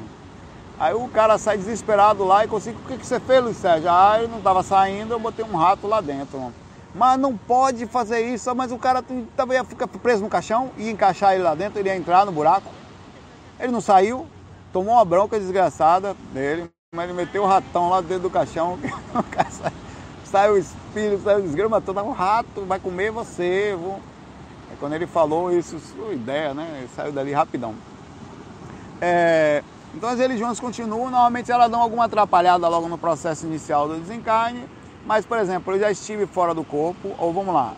[0.77, 3.89] Aí o cara sai desesperado lá e consigo, o que, que você fez, Luiz Sérgio?
[3.89, 6.51] Ah, eu não estava saindo, eu botei um rato lá dentro.
[6.93, 9.03] Mas não pode fazer isso, mas o cara
[9.35, 12.31] também ia ficar preso no caixão, ia encaixar ele lá dentro, ele ia entrar no
[12.31, 12.69] buraco.
[13.59, 14.27] Ele não saiu,
[14.73, 18.79] tomou uma bronca desgraçada dele, mas ele meteu o ratão lá dentro do caixão.
[20.25, 23.75] sai o espírito, sai o desgrama todo, um rato vai comer você.
[23.77, 23.99] Vou...
[24.79, 26.67] Quando ele falou isso, sua ideia, né?
[26.79, 27.75] Ele saiu dali rapidão.
[28.99, 33.97] É, então as religiões continuam, normalmente elas dão alguma atrapalhada logo no processo inicial do
[33.97, 34.65] desencarne,
[35.05, 37.75] mas, por exemplo, eu já estive fora do corpo, ou vamos lá,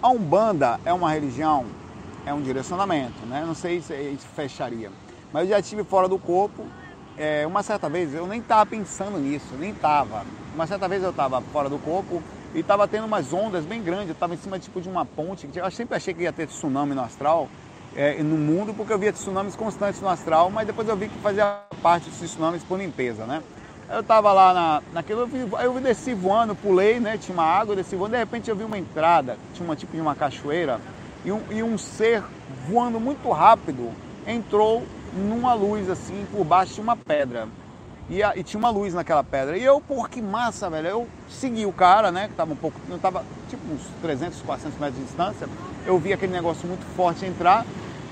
[0.00, 1.66] a Umbanda é uma religião,
[2.24, 3.42] é um direcionamento, né?
[3.46, 4.90] Não sei se isso fecharia,
[5.32, 6.64] mas eu já estive fora do corpo,
[7.18, 10.24] é, uma certa vez, eu nem estava pensando nisso, nem estava.
[10.54, 12.22] Uma certa vez eu estava fora do corpo
[12.54, 15.48] e estava tendo umas ondas bem grandes, eu estava em cima tipo de uma ponte,
[15.54, 17.48] eu sempre achei que ia ter tsunami no astral,
[17.96, 21.18] é, no mundo, porque eu via tsunamis constantes no astral, mas depois eu vi que
[21.18, 23.42] fazia parte desses tsunamis por limpeza, né?
[23.88, 27.18] Eu estava lá na, naquilo, eu, vi, eu desci voando, pulei, né?
[27.18, 30.00] Tinha uma água, desci voando, de repente eu vi uma entrada, tinha uma tipo de
[30.00, 30.80] uma cachoeira,
[31.24, 32.22] e um, e um ser
[32.66, 33.92] voando muito rápido
[34.26, 34.82] entrou
[35.14, 37.48] numa luz assim, por baixo de uma pedra.
[38.08, 39.56] E, a, e, tinha uma luz naquela pedra.
[39.56, 40.88] E eu, por que massa, velho.
[40.88, 42.28] Eu segui o cara, né?
[42.28, 42.78] Que tava um pouco.
[42.88, 45.48] Eu tava tipo uns 300, 400 metros de distância.
[45.86, 47.64] Eu vi aquele negócio muito forte entrar.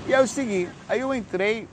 [0.07, 0.67] E aí eu segui.
[0.89, 1.67] Aí eu entrei,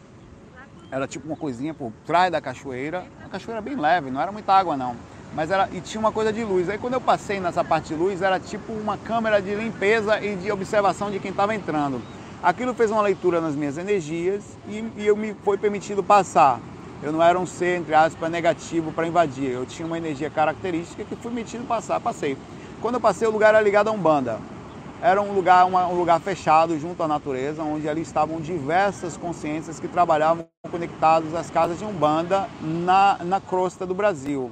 [0.90, 3.06] era tipo uma coisinha por trás da cachoeira.
[3.24, 4.94] A cachoeira bem leve, não era muita água não.
[5.34, 6.68] Mas era, e tinha uma coisa de luz.
[6.68, 10.36] Aí quando eu passei nessa parte de luz, era tipo uma câmera de limpeza e
[10.36, 12.02] de observação de quem estava entrando.
[12.42, 16.58] Aquilo fez uma leitura nas minhas energias e, e eu me foi permitido passar.
[17.02, 19.50] Eu não era um ser, entre aspas, negativo para invadir.
[19.50, 22.38] Eu tinha uma energia característica que fui permitido passar, passei.
[22.80, 24.38] Quando eu passei, o lugar era ligado a Umbanda.
[25.02, 29.78] Era um lugar, uma, um lugar fechado junto à natureza, onde ali estavam diversas consciências
[29.78, 34.50] que trabalhavam conectados às casas de Umbanda na, na crosta do Brasil.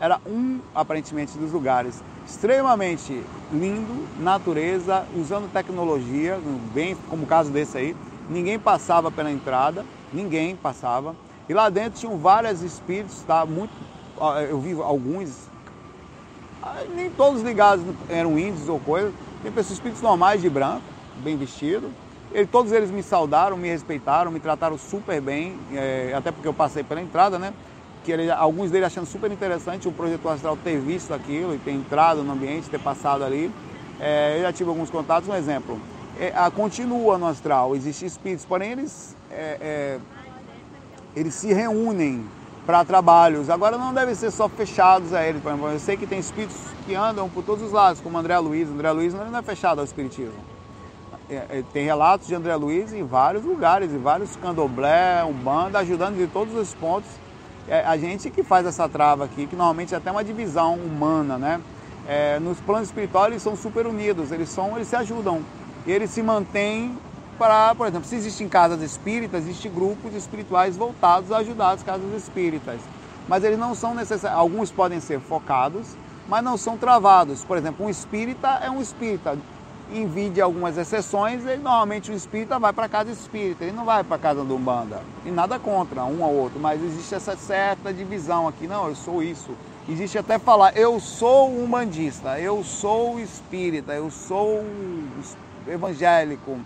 [0.00, 3.22] Era um, aparentemente, dos lugares extremamente
[3.52, 6.38] lindo, natureza, usando tecnologia,
[6.72, 7.96] bem como o caso desse aí.
[8.30, 11.14] Ninguém passava pela entrada, ninguém passava.
[11.48, 13.44] E lá dentro tinham vários espíritos, tá?
[13.44, 13.72] Muito,
[14.48, 15.48] eu vi alguns,
[16.62, 20.82] ah, nem todos ligados eram índios ou coisa, tem pessoas, espíritos normais de branco,
[21.16, 21.92] bem vestido.
[22.32, 26.54] Ele, todos eles me saudaram, me respeitaram, me trataram super bem, é, até porque eu
[26.54, 27.52] passei pela entrada, né?
[28.04, 31.72] Que ele, alguns deles achando super interessante o projetor astral ter visto aquilo e ter
[31.72, 33.52] entrado no ambiente, ter passado ali.
[34.00, 35.78] É, eu já tive alguns contatos, um exemplo.
[36.18, 39.98] É, a, continua no astral, existem espíritos, porém eles, é, é,
[41.14, 42.24] eles se reúnem
[42.66, 43.50] para trabalhos.
[43.50, 45.42] Agora não devem ser só fechados a eles.
[45.44, 48.68] Eu sei que tem espíritos que andam por todos os lados, como André Luiz.
[48.68, 50.38] André Luiz não é fechado ao espiritismo.
[51.28, 56.16] É, é, tem relatos de André Luiz em vários lugares, em vários candomblé, umbanda, ajudando
[56.16, 57.08] de todos os pontos.
[57.68, 61.38] É a gente que faz essa trava aqui, que normalmente é até uma divisão humana,
[61.38, 61.60] né?
[62.08, 65.42] É, nos planos espirituais eles são super unidos, eles, são, eles se ajudam.
[65.86, 66.96] Eles se mantêm
[67.38, 72.12] para, por exemplo, se existem casas espíritas, existem grupos espirituais voltados a ajudar as casas
[72.12, 72.80] espíritas.
[73.28, 75.96] Mas eles não são necessários, alguns podem ser focados,
[76.28, 77.44] mas não são travados.
[77.44, 79.38] Por exemplo, um espírita é um espírita.
[79.92, 83.84] Em de algumas exceções, ele, normalmente o espírita vai para a casa espírita, ele não
[83.84, 85.02] vai para a casa do Umbanda.
[85.24, 88.66] E nada contra um ao outro, mas existe essa certa divisão aqui.
[88.66, 89.50] Não, eu sou isso.
[89.88, 94.64] Existe até falar, eu sou umbandista, eu sou espírita, eu sou
[95.66, 96.58] evangélico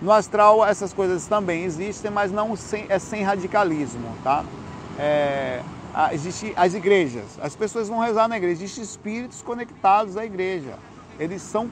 [0.00, 4.44] no astral essas coisas também existem, mas não sem, é sem radicalismo, tá?
[4.98, 5.60] É,
[6.12, 10.74] existe as igrejas, as pessoas vão rezar na igreja, existem espíritos conectados à igreja.
[11.18, 11.68] Eles são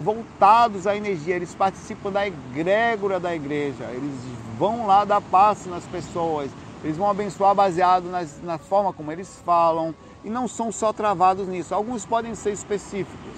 [0.00, 4.14] voltados à energia, eles participam da egrégora da igreja, eles
[4.58, 6.50] vão lá dar passo nas pessoas,
[6.82, 9.94] Eles vão abençoar baseado nas, na forma como eles falam
[10.24, 11.74] e não são só travados nisso.
[11.74, 13.32] Alguns podem ser específicos.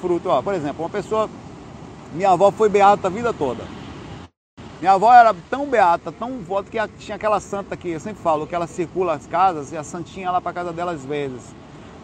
[0.00, 1.28] Fruto, ó, por exemplo, uma pessoa.
[2.12, 3.64] Minha avó foi beata a vida toda.
[4.80, 8.46] Minha avó era tão beata, tão voto que tinha aquela santa que eu sempre falo,
[8.46, 11.42] que ela circula as casas e a santinha lá para casa dela às vezes.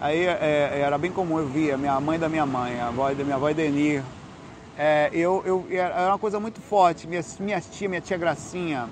[0.03, 3.23] Aí é, era bem comum, eu via, minha mãe da minha mãe, a avó da
[3.23, 4.03] minha avó Edenir.
[4.77, 7.07] É, eu, eu, era uma coisa muito forte.
[7.07, 8.89] Minha, minha tia, minha tia Gracinha,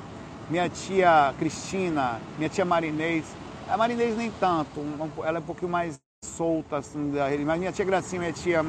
[0.48, 3.24] minha tia Cristina, minha tia Marinês.
[3.68, 4.80] A Marinês nem tanto,
[5.24, 7.12] ela é um pouquinho mais solta, assim,
[7.44, 8.64] mas minha tia Gracinha, minha tia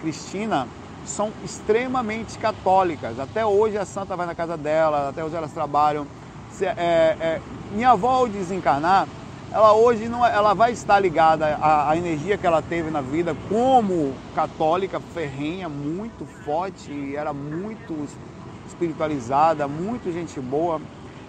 [0.00, 0.66] Cristina
[1.04, 3.20] são extremamente católicas.
[3.20, 6.08] Até hoje a santa vai na casa dela, até hoje elas trabalham.
[6.60, 9.06] É, é, minha avó, ao desencarnar,
[9.52, 13.00] ela hoje não, é, ela vai estar ligada à, à, energia que ela teve na
[13.00, 18.06] vida como católica ferrenha, muito forte, era muito
[18.66, 20.80] espiritualizada, muito gente boa,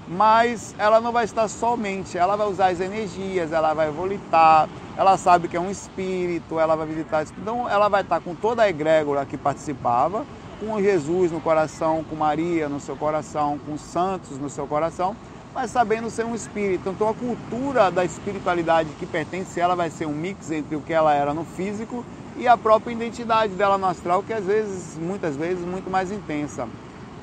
[0.07, 4.67] mas ela não vai estar somente, ela vai usar as energias, ela vai volitar,
[4.97, 8.63] ela sabe que é um espírito, ela vai visitar, então ela vai estar com toda
[8.63, 10.26] a egrégora que participava,
[10.59, 15.15] com Jesus no coração, com Maria no seu coração, com santos no seu coração,
[15.54, 16.89] mas sabendo ser um espírito.
[16.89, 20.82] Então a cultura da espiritualidade que pertence a ela vai ser um mix entre o
[20.82, 22.06] que ela era no físico
[22.38, 26.68] e a própria identidade dela no astral, que às vezes, muitas vezes, muito mais intensa.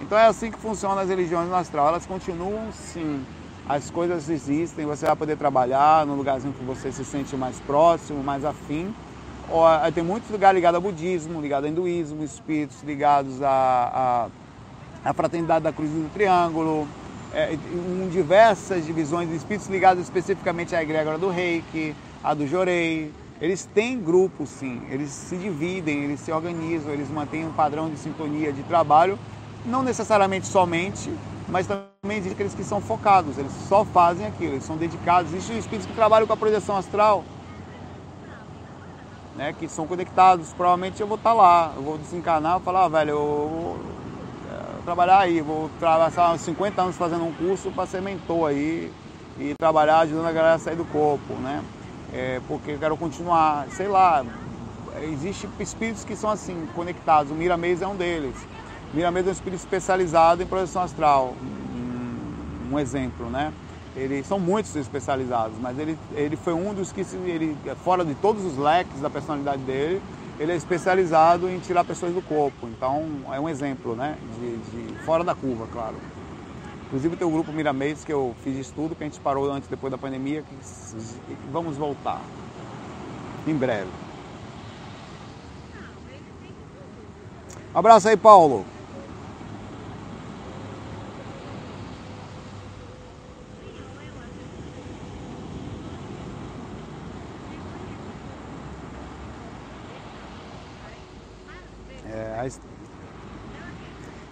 [0.03, 1.89] Então é assim que funcionam as religiões no astral.
[1.89, 3.25] Elas continuam sim.
[3.69, 8.23] As coisas existem, você vai poder trabalhar no lugarzinho que você se sente mais próximo,
[8.23, 8.95] mais afim.
[9.95, 14.29] Tem muitos lugares ligados ao budismo, ligados ao hinduísmo, espíritos ligados à,
[15.05, 16.87] à, à fraternidade da cruz do triângulo,
[17.37, 23.13] é, em diversas divisões de espíritos ligados especificamente à egrégora do reiki, a do jorei.
[23.39, 27.99] Eles têm grupos, sim, eles se dividem, eles se organizam, eles mantêm um padrão de
[27.99, 29.19] sintonia de trabalho,
[29.67, 31.13] não necessariamente somente,
[31.47, 35.31] mas também de aqueles que são focados, eles só fazem aquilo, eles são dedicados.
[35.35, 37.23] Existem espíritos que trabalham com a projeção astral,
[39.35, 42.89] né, que são conectados, provavelmente eu vou estar lá, eu vou desencarnar e falar, ah,
[42.89, 43.96] velho, eu
[44.87, 48.93] trabalhar aí, vou trabalhar uns 50 anos fazendo um curso para ser mentor aí
[49.37, 51.63] e trabalhar ajudando a galera a sair do corpo, né?
[52.15, 54.25] É, porque eu quero continuar, sei lá,
[55.03, 58.37] existem espíritos que são assim, conectados, o Miramês é um deles.
[58.93, 63.53] O Miramês é um espírito especializado em projeção astral, um, um exemplo, né?
[63.97, 68.45] Eles são muitos especializados, mas ele, ele foi um dos que, ele, fora de todos
[68.45, 70.01] os leques da personalidade dele,
[70.39, 72.69] ele é especializado em tirar pessoas do corpo.
[72.69, 74.17] Então é um exemplo, né?
[74.39, 75.97] De, de fora da curva, claro.
[76.87, 79.91] Inclusive tem o grupo Miramês que eu fiz estudo, que a gente parou antes depois
[79.91, 80.57] da pandemia, que
[81.51, 82.21] vamos voltar
[83.47, 83.91] em breve.
[87.75, 88.65] Abraço aí, Paulo.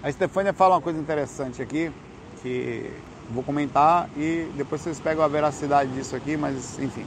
[0.03, 1.91] A Estefânia fala uma coisa interessante aqui,
[2.43, 2.91] que
[3.31, 7.07] vou comentar e depois vocês pegam a veracidade disso aqui, mas enfim,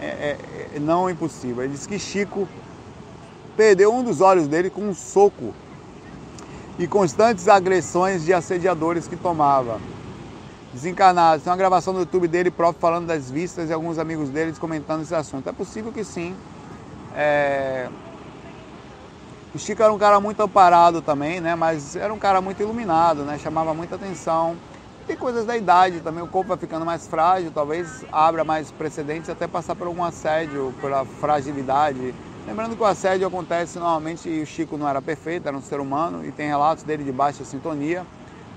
[0.00, 1.62] é, é, é não é impossível.
[1.62, 2.48] Ele diz que Chico
[3.56, 5.54] perdeu um dos olhos dele com um soco
[6.78, 9.78] e constantes agressões de assediadores que tomava.
[10.72, 11.42] Desencarnado.
[11.42, 15.02] Tem uma gravação no YouTube dele próprio falando das vistas e alguns amigos dele comentando
[15.02, 15.48] esse assunto.
[15.48, 16.34] É possível que sim.
[17.14, 17.88] É...
[19.54, 21.54] O Chico era um cara muito amparado também, né?
[21.54, 23.38] Mas era um cara muito iluminado, né?
[23.38, 24.56] Chamava muita atenção.
[25.06, 29.28] Tem coisas da idade também, o corpo vai ficando mais frágil, talvez abra mais precedentes
[29.28, 32.14] até passar por algum assédio, pela fragilidade.
[32.46, 35.80] Lembrando que o assédio acontece normalmente, e o Chico não era perfeito, era um ser
[35.80, 38.06] humano, e tem relatos dele de baixa sintonia.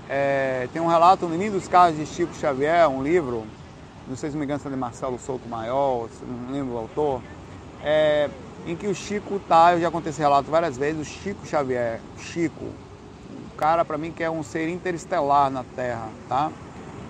[0.08, 3.44] É, tem um relato no Lindo dos Casos de Chico Xavier, um livro,
[4.06, 7.20] não sei se me engano se é de Marcelo Souto Maior, não lembro o autor,
[7.82, 8.30] é,
[8.66, 12.00] em que o Chico tá, eu já contei esse relato várias vezes, o Chico Xavier,
[12.18, 16.50] Chico, um cara para mim que é um ser interestelar na Terra, tá?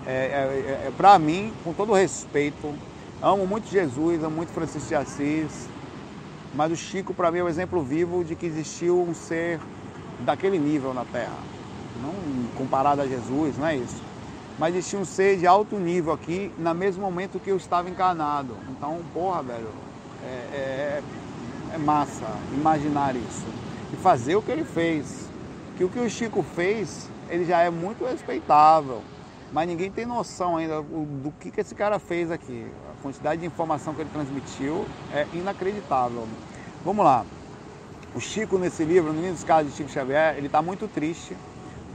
[0.05, 2.73] É, é, é, é para mim, com todo respeito,
[3.21, 5.67] amo muito Jesus, amo muito Francisco de Assis,
[6.53, 9.59] mas o Chico para mim é o um exemplo vivo de que existiu um ser
[10.19, 11.37] daquele nível na Terra,
[12.03, 12.13] não
[12.55, 14.07] comparado a Jesus, não é isso.
[14.59, 18.55] Mas existia um ser de alto nível aqui, no mesmo momento que eu estava encarnado.
[18.69, 19.69] Então, porra, velho,
[20.23, 21.03] é, é
[21.73, 23.45] é massa imaginar isso
[23.91, 25.27] e fazer o que ele fez.
[25.77, 29.01] Que o que o Chico fez, ele já é muito respeitável,
[29.53, 32.65] mas ninguém tem noção ainda do que, que esse cara fez aqui.
[32.91, 36.27] A quantidade de informação que ele transmitiu é inacreditável.
[36.83, 37.25] Vamos lá.
[38.15, 41.37] O Chico, nesse livro, No Menino dos Casos de Chico Xavier, ele está muito triste,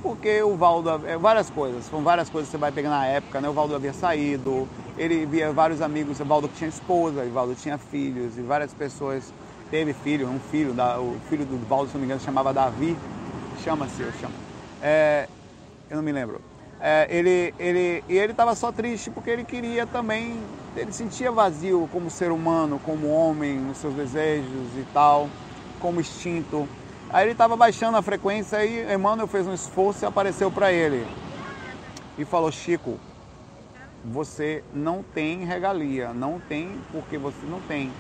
[0.01, 3.41] porque o Valdo, é, várias coisas, foram várias coisas que você vai pegando na época,
[3.41, 3.49] né?
[3.49, 7.79] O Valdo havia saído, ele via vários amigos, o Valdo tinha esposa, o Valdo tinha
[7.79, 9.33] filhos, e várias pessoas
[9.73, 12.95] teve filho, um filho, da, o filho do Valdo, se não me engano, chamava Davi,
[13.65, 14.35] chama-se, eu chamo.
[14.83, 15.27] É,
[15.89, 16.43] eu não me lembro.
[16.79, 20.39] É, ele, ele, e ele estava só triste porque ele queria também,
[20.77, 25.27] ele sentia vazio como ser humano, como homem, nos seus desejos e tal,
[25.81, 26.69] como instinto.
[27.09, 31.07] Aí ele estava baixando a frequência e Emmanuel fez um esforço e apareceu para ele.
[32.19, 32.99] E falou, Chico,
[34.05, 37.91] você não tem regalia, não tem porque você não tem.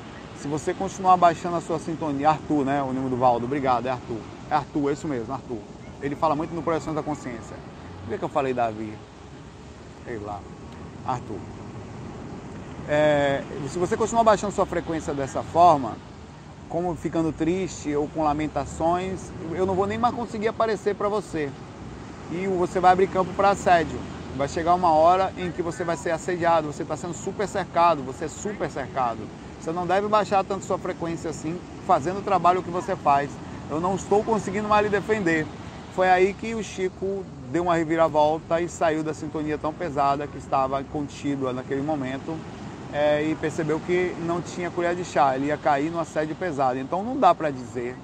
[0.42, 2.82] Se você continuar baixando a sua sintonia, Arthur, né?
[2.82, 4.18] O nome do Valdo, obrigado, é Arthur.
[4.50, 5.60] É Arthur, é isso mesmo, Arthur.
[6.02, 7.56] Ele fala muito no Projeção da Consciência.
[8.00, 8.92] Por que, que eu falei Davi?
[10.04, 10.40] Sei lá.
[11.06, 11.38] Arthur.
[12.88, 15.92] É, se você continuar baixando sua frequência dessa forma,
[16.68, 21.52] como ficando triste ou com lamentações, eu não vou nem mais conseguir aparecer para você.
[22.32, 24.00] E você vai abrir campo para assédio.
[24.36, 28.02] Vai chegar uma hora em que você vai ser assediado, você está sendo super cercado,
[28.02, 29.20] você é super cercado.
[29.62, 31.56] Você não deve baixar tanto sua frequência assim,
[31.86, 33.30] fazendo o trabalho que você faz.
[33.70, 35.46] Eu não estou conseguindo mais lhe defender.
[35.94, 40.36] Foi aí que o Chico deu uma reviravolta e saiu da sintonia tão pesada que
[40.36, 42.36] estava contido naquele momento
[42.92, 46.76] é, e percebeu que não tinha colher de chá, ele ia cair no assédio pesado.
[46.76, 47.94] Então não dá para dizer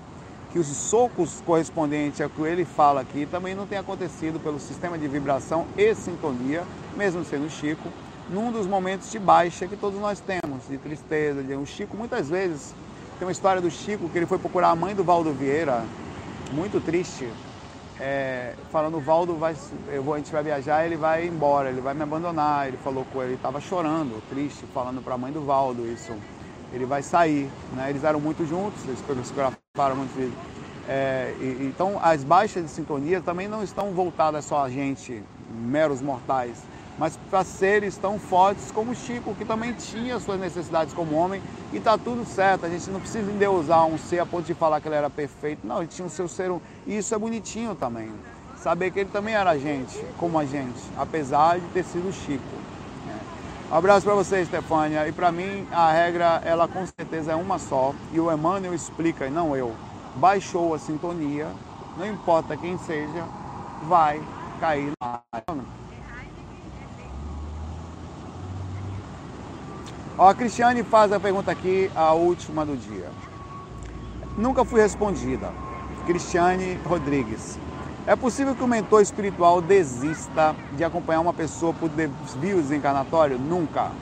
[0.52, 4.96] que os socos correspondentes ao que ele fala aqui também não tem acontecido pelo sistema
[4.96, 6.62] de vibração e sintonia,
[6.96, 7.88] mesmo sendo Chico,
[8.31, 11.43] num dos momentos de baixa que todos nós temos, de tristeza.
[11.43, 11.55] De...
[11.55, 12.74] O Chico, muitas vezes,
[13.18, 15.85] tem uma história do Chico que ele foi procurar a mãe do Valdo Vieira,
[16.53, 17.29] muito triste,
[18.01, 19.57] é, falando, Valdo vai,
[19.89, 22.68] eu vou, a gente vai viajar, ele vai embora, ele vai me abandonar.
[22.68, 26.12] Ele falou com ele, estava chorando, triste, falando para a mãe do Valdo isso.
[26.72, 27.91] Ele vai sair, né?
[27.91, 30.39] Eles eram muito juntos, eles fotografaram muito vídeo.
[30.89, 36.01] É, e, então as baixas de sintonia também não estão voltadas só a gente, meros
[36.01, 36.62] mortais
[36.99, 41.40] mas para seres tão fortes como Chico, que também tinha suas necessidades como homem,
[41.72, 42.66] e está tudo certo.
[42.66, 45.66] A gente não precisa endeusar um ser a ponto de falar que ele era perfeito.
[45.66, 46.51] Não, ele tinha o seu ser.
[46.86, 48.11] E isso é bonitinho também.
[48.57, 52.42] Saber que ele também era gente, como a gente, apesar de ter sido Chico.
[53.70, 55.07] Um abraço para você, Stefânia.
[55.07, 57.94] E para mim, a regra, ela com certeza é uma só.
[58.12, 59.74] E o Emmanuel explica, e não eu.
[60.16, 61.46] Baixou a sintonia,
[61.96, 63.24] não importa quem seja,
[63.86, 64.20] vai
[64.59, 65.62] cair na área.
[70.19, 73.09] Ó, a Cristiane faz a pergunta aqui, a última do dia.
[74.37, 75.53] Nunca fui respondida.
[76.07, 77.57] Cristiane Rodrigues.
[78.05, 83.39] É possível que o mentor espiritual desista de acompanhar uma pessoa por desvio desencarnatório?
[83.39, 83.93] Nunca.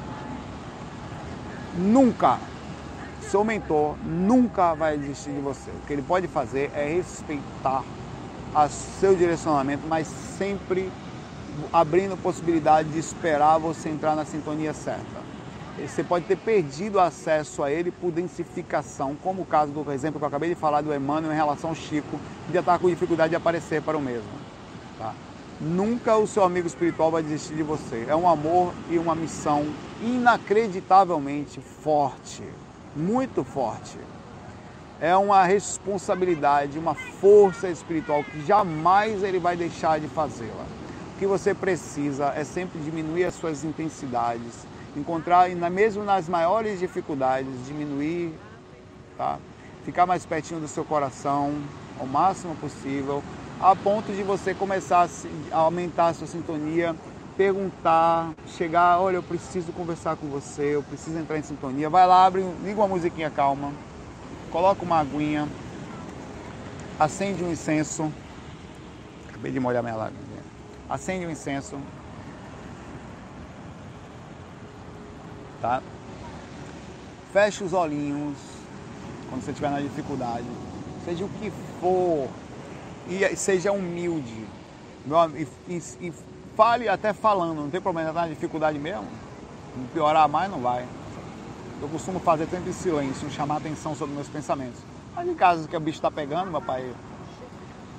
[1.77, 2.39] Nunca.
[3.21, 5.71] Seu mentor nunca vai desistir de você.
[5.71, 7.85] O que ele pode fazer é respeitar
[8.55, 10.07] o seu direcionamento, mas
[10.39, 10.91] sempre
[11.71, 15.16] abrindo possibilidade de esperar você entrar na sintonia certa
[15.79, 20.25] você pode ter perdido acesso a ele por densificação, como o caso do exemplo que
[20.25, 23.31] eu acabei de falar do Emmanuel em relação ao Chico, que já está com dificuldade
[23.31, 24.31] de aparecer para o mesmo.
[24.99, 25.15] Tá?
[25.61, 28.07] Nunca o seu amigo espiritual vai desistir de você.
[28.09, 29.67] É um amor e uma missão
[30.03, 32.43] inacreditavelmente forte,
[32.95, 33.99] muito forte.
[34.99, 40.65] É uma responsabilidade, uma força espiritual que jamais ele vai deixar de fazê-la.
[41.15, 44.67] O que você precisa é sempre diminuir as suas intensidades,
[44.97, 48.33] encontrar, mesmo nas maiores dificuldades, diminuir,
[49.17, 49.39] tá?
[49.85, 51.55] ficar mais pertinho do seu coração,
[51.99, 53.23] ao máximo possível,
[53.61, 55.09] a ponto de você começar
[55.53, 56.95] a aumentar a sua sintonia,
[57.37, 61.89] perguntar, chegar, olha, eu preciso conversar com você, eu preciso entrar em sintonia.
[61.89, 63.73] Vai lá, abre, liga uma musiquinha calma,
[64.51, 65.49] coloca uma aguinha,
[66.99, 68.11] acende um incenso.
[69.29, 70.25] Acabei de molhar minha lágrima.
[70.89, 71.79] Acende um incenso,
[75.67, 75.83] tá?
[77.33, 78.37] Feche os olhinhos
[79.29, 80.47] quando você estiver na dificuldade,
[81.05, 81.51] seja o que
[81.81, 82.29] for,
[83.09, 84.47] e seja humilde,
[85.35, 86.13] e, e, e
[86.57, 89.07] fale até falando, não tem problema, tá na dificuldade mesmo,
[89.77, 90.87] não piorar mais não vai.
[91.83, 94.81] Eu costumo fazer tempo em silêncio, chamar atenção sobre meus pensamentos.
[95.15, 96.91] Mas em casos que o bicho está pegando, meu pai,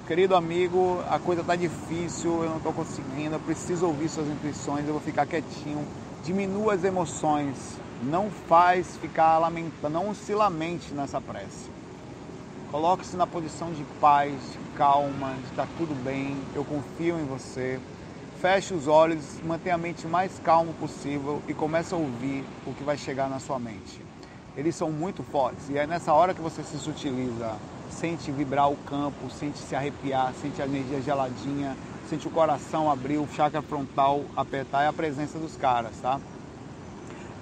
[0.07, 4.87] querido amigo, a coisa está difícil, eu não estou conseguindo, eu preciso ouvir suas intuições,
[4.87, 5.85] eu vou ficar quietinho,
[6.23, 11.69] diminua as emoções, não faz ficar lamentando, não se lamente nessa prece.
[12.71, 17.79] Coloque-se na posição de paz, de calma, de estar tudo bem, eu confio em você.
[18.41, 22.83] Feche os olhos, mantenha a mente mais calma possível e comece a ouvir o que
[22.83, 24.01] vai chegar na sua mente.
[24.57, 25.69] Eles são muito fortes.
[25.69, 27.55] E é nessa hora que você se sutiliza,
[27.91, 31.77] sente vibrar o campo, sente se arrepiar, sente a energia geladinha,
[32.09, 36.19] sente o coração abrir, o chakra frontal apertar, é a presença dos caras, tá?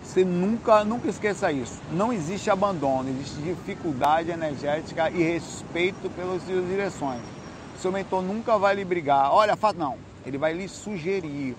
[0.03, 1.81] Você nunca, nunca esqueça isso.
[1.91, 7.21] Não existe abandono, existe dificuldade energética e respeito pelas suas direções.
[7.79, 9.33] Seu mentor nunca vai lhe brigar.
[9.33, 9.97] Olha, fato não.
[10.25, 11.55] Ele vai lhe sugerir.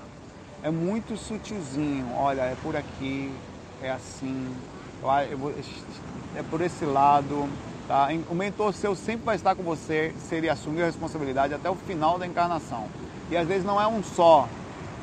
[0.62, 2.06] É muito sutilzinho.
[2.16, 3.32] Olha, é por aqui,
[3.82, 4.48] é assim,
[6.34, 7.48] é por esse lado.
[7.88, 8.08] Tá?
[8.28, 11.74] O mentor seu sempre vai estar com você se ele assumir a responsabilidade até o
[11.74, 12.86] final da encarnação.
[13.30, 14.48] E às vezes não é um só,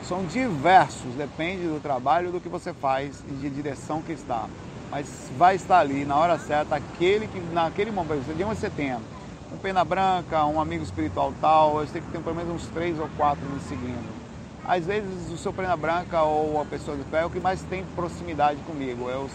[0.03, 4.47] são diversos, depende do trabalho do que você faz e de direção que está.
[4.91, 8.99] Mas vai estar ali na hora certa aquele que naquele momento, de onde você tenha
[9.51, 12.99] um pena branca, um amigo espiritual tal, eu sei que tem pelo menos uns três
[12.99, 14.23] ou quatro me seguindo.
[14.65, 17.61] Às vezes o seu pena branca ou a pessoa de pé é o que mais
[17.63, 19.31] tem proximidade comigo, é os,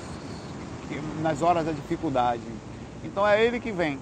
[1.23, 2.43] nas horas da dificuldade.
[3.05, 3.99] Então é ele que vem,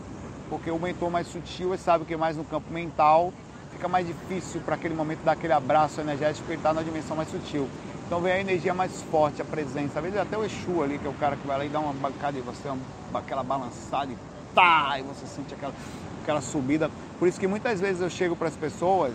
[0.49, 3.33] porque o mentor mais sutil sabe que mais no campo mental
[3.73, 7.31] fica mais difícil para aquele momento dar aquele abraço energético ele está na dimensão mais
[7.31, 7.69] sutil.
[8.07, 9.99] Então vem a energia mais forte, a presença.
[9.99, 11.81] Às vezes até o Exu ali, que é o cara que vai lá e dá
[11.81, 12.73] uma bancada e você,
[13.13, 14.17] aquela balançada e
[14.55, 15.75] tá, e você sente aquela,
[16.23, 16.91] aquela subida.
[17.19, 19.13] Por isso que muitas vezes eu chego para as pessoas,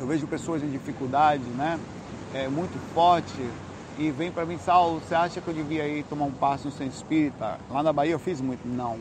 [0.00, 1.78] eu vejo pessoas em dificuldade, né?
[2.34, 3.46] É, muito forte,
[4.08, 6.72] e vem para mim, Saulo, você acha que eu devia ir tomar um passo no
[6.72, 7.58] centro espírita?
[7.70, 8.66] Lá na Bahia eu fiz muito.
[8.66, 8.98] Não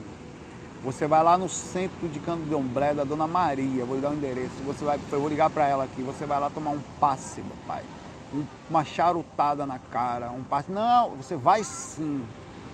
[0.83, 4.15] você vai lá no centro de Candomblé da Dona Maria, vou lhe dar o um
[4.15, 4.55] endereço.
[4.65, 6.01] Você vai, eu vou ligar para ela aqui.
[6.01, 7.83] Você vai lá tomar um passe, meu pai.
[8.33, 10.71] Um, uma charutada na cara, um passe.
[10.71, 12.23] Não, você vai sim.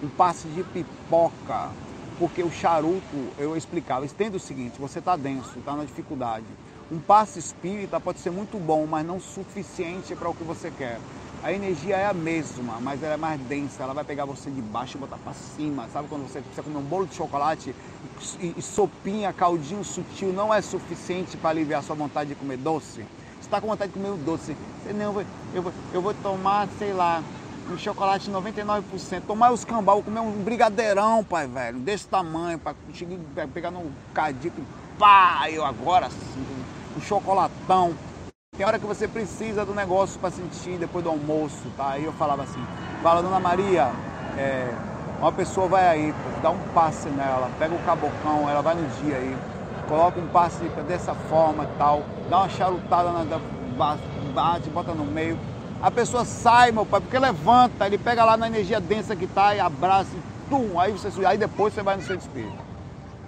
[0.02, 1.70] Um passe de pipoca.
[2.18, 6.46] Porque o charuto, eu explicava, entenda o seguinte, você está denso, está na dificuldade.
[6.92, 11.00] Um passe espírita pode ser muito bom, mas não suficiente para o que você quer.
[11.44, 13.84] A energia é a mesma, mas ela é mais densa.
[13.84, 15.88] Ela vai pegar você de baixo e botar para cima.
[15.94, 17.76] Sabe quando você precisa comer um bolo de chocolate
[18.40, 23.06] e, e sopinha, caldinho sutil não é suficiente para aliviar sua vontade de comer doce?
[23.40, 24.58] Você está com vontade de comer um doce.
[24.84, 27.24] Você, não, eu vou, eu, vou, eu vou tomar, sei lá,
[27.72, 29.22] um chocolate 99%.
[29.28, 33.20] Tomar os cambal, comer um brigadeirão, pai, velho, desse tamanho, para conseguir
[33.54, 34.62] pegar no cadico.
[34.98, 36.46] Pá, eu agora sim,
[36.98, 37.94] um chocolatão.
[38.58, 41.90] Tem hora que você precisa do negócio para sentir depois do almoço, tá?
[41.92, 42.60] Aí eu falava assim,
[43.04, 43.92] fala, dona Maria,
[44.36, 44.74] é,
[45.20, 49.16] uma pessoa vai aí, dá um passe nela, pega o cabocão, ela vai no dia
[49.16, 49.38] aí,
[49.88, 52.02] coloca um passe dessa forma e tal,
[52.32, 53.40] dá uma charutada, na,
[54.34, 55.38] bate, bota no meio.
[55.80, 59.54] A pessoa sai, meu pai, porque levanta, ele pega lá na energia densa que tá
[59.54, 62.58] e abraça, e tum, aí, você, aí depois você vai no centro espírito.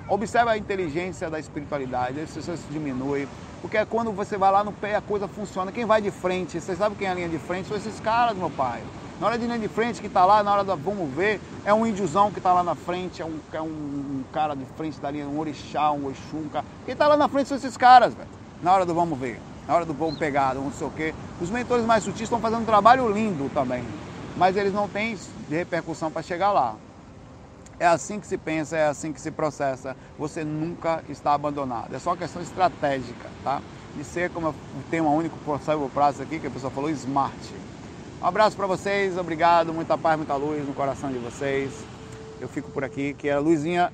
[0.08, 3.28] Observe a inteligência da espiritualidade, aí você diminui,
[3.62, 5.72] porque é quando você vai lá no pé a coisa funciona.
[5.72, 7.68] Quem vai de frente, você sabe quem é a linha de frente?
[7.68, 8.82] São esses caras, meu pai.
[9.20, 11.74] Na hora de linha de frente que está lá, na hora da vamos ver, é
[11.74, 14.98] um índiozão que está lá na frente, é um, é um, um, cara de frente
[15.00, 16.66] da linha, um orixá, um oxum, um cara.
[16.86, 18.30] Quem está lá na frente são esses caras, velho.
[18.64, 21.14] Na hora do vamos ver, na hora do vamos pegar, não sei o quê.
[21.42, 23.84] Os mentores mais sutis estão fazendo um trabalho lindo também,
[24.38, 25.18] mas eles não têm
[25.50, 26.76] repercussão para chegar lá.
[27.80, 29.96] É assim que se pensa, é assim que se processa.
[30.18, 31.96] Você nunca está abandonado.
[31.96, 33.62] É só questão estratégica, tá?
[33.96, 34.56] De ser, como eu
[34.92, 35.38] tenho um único
[35.94, 37.38] prazo aqui, que a pessoa falou, smart.
[38.22, 41.72] Um abraço para vocês, obrigado, muita paz, muita luz no coração de vocês.
[42.42, 43.94] Eu fico por aqui, que a luzinha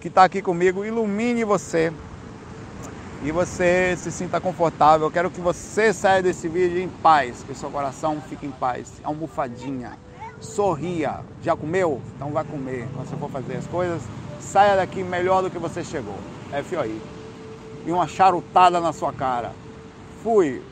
[0.00, 1.92] que está aqui comigo ilumine você
[3.22, 5.06] e você se sinta confortável.
[5.06, 9.02] Eu quero que você saia desse vídeo em paz, que seu coração fique em paz,
[9.04, 9.98] almofadinha
[10.40, 11.20] sorria.
[11.42, 12.00] Já comeu?
[12.16, 12.88] Então vai comer.
[12.94, 14.02] Quando você for fazer as coisas,
[14.40, 16.16] saia daqui melhor do que você chegou.
[16.64, 17.00] FOI.
[17.86, 19.52] E uma charutada na sua cara.
[20.22, 20.62] Fui.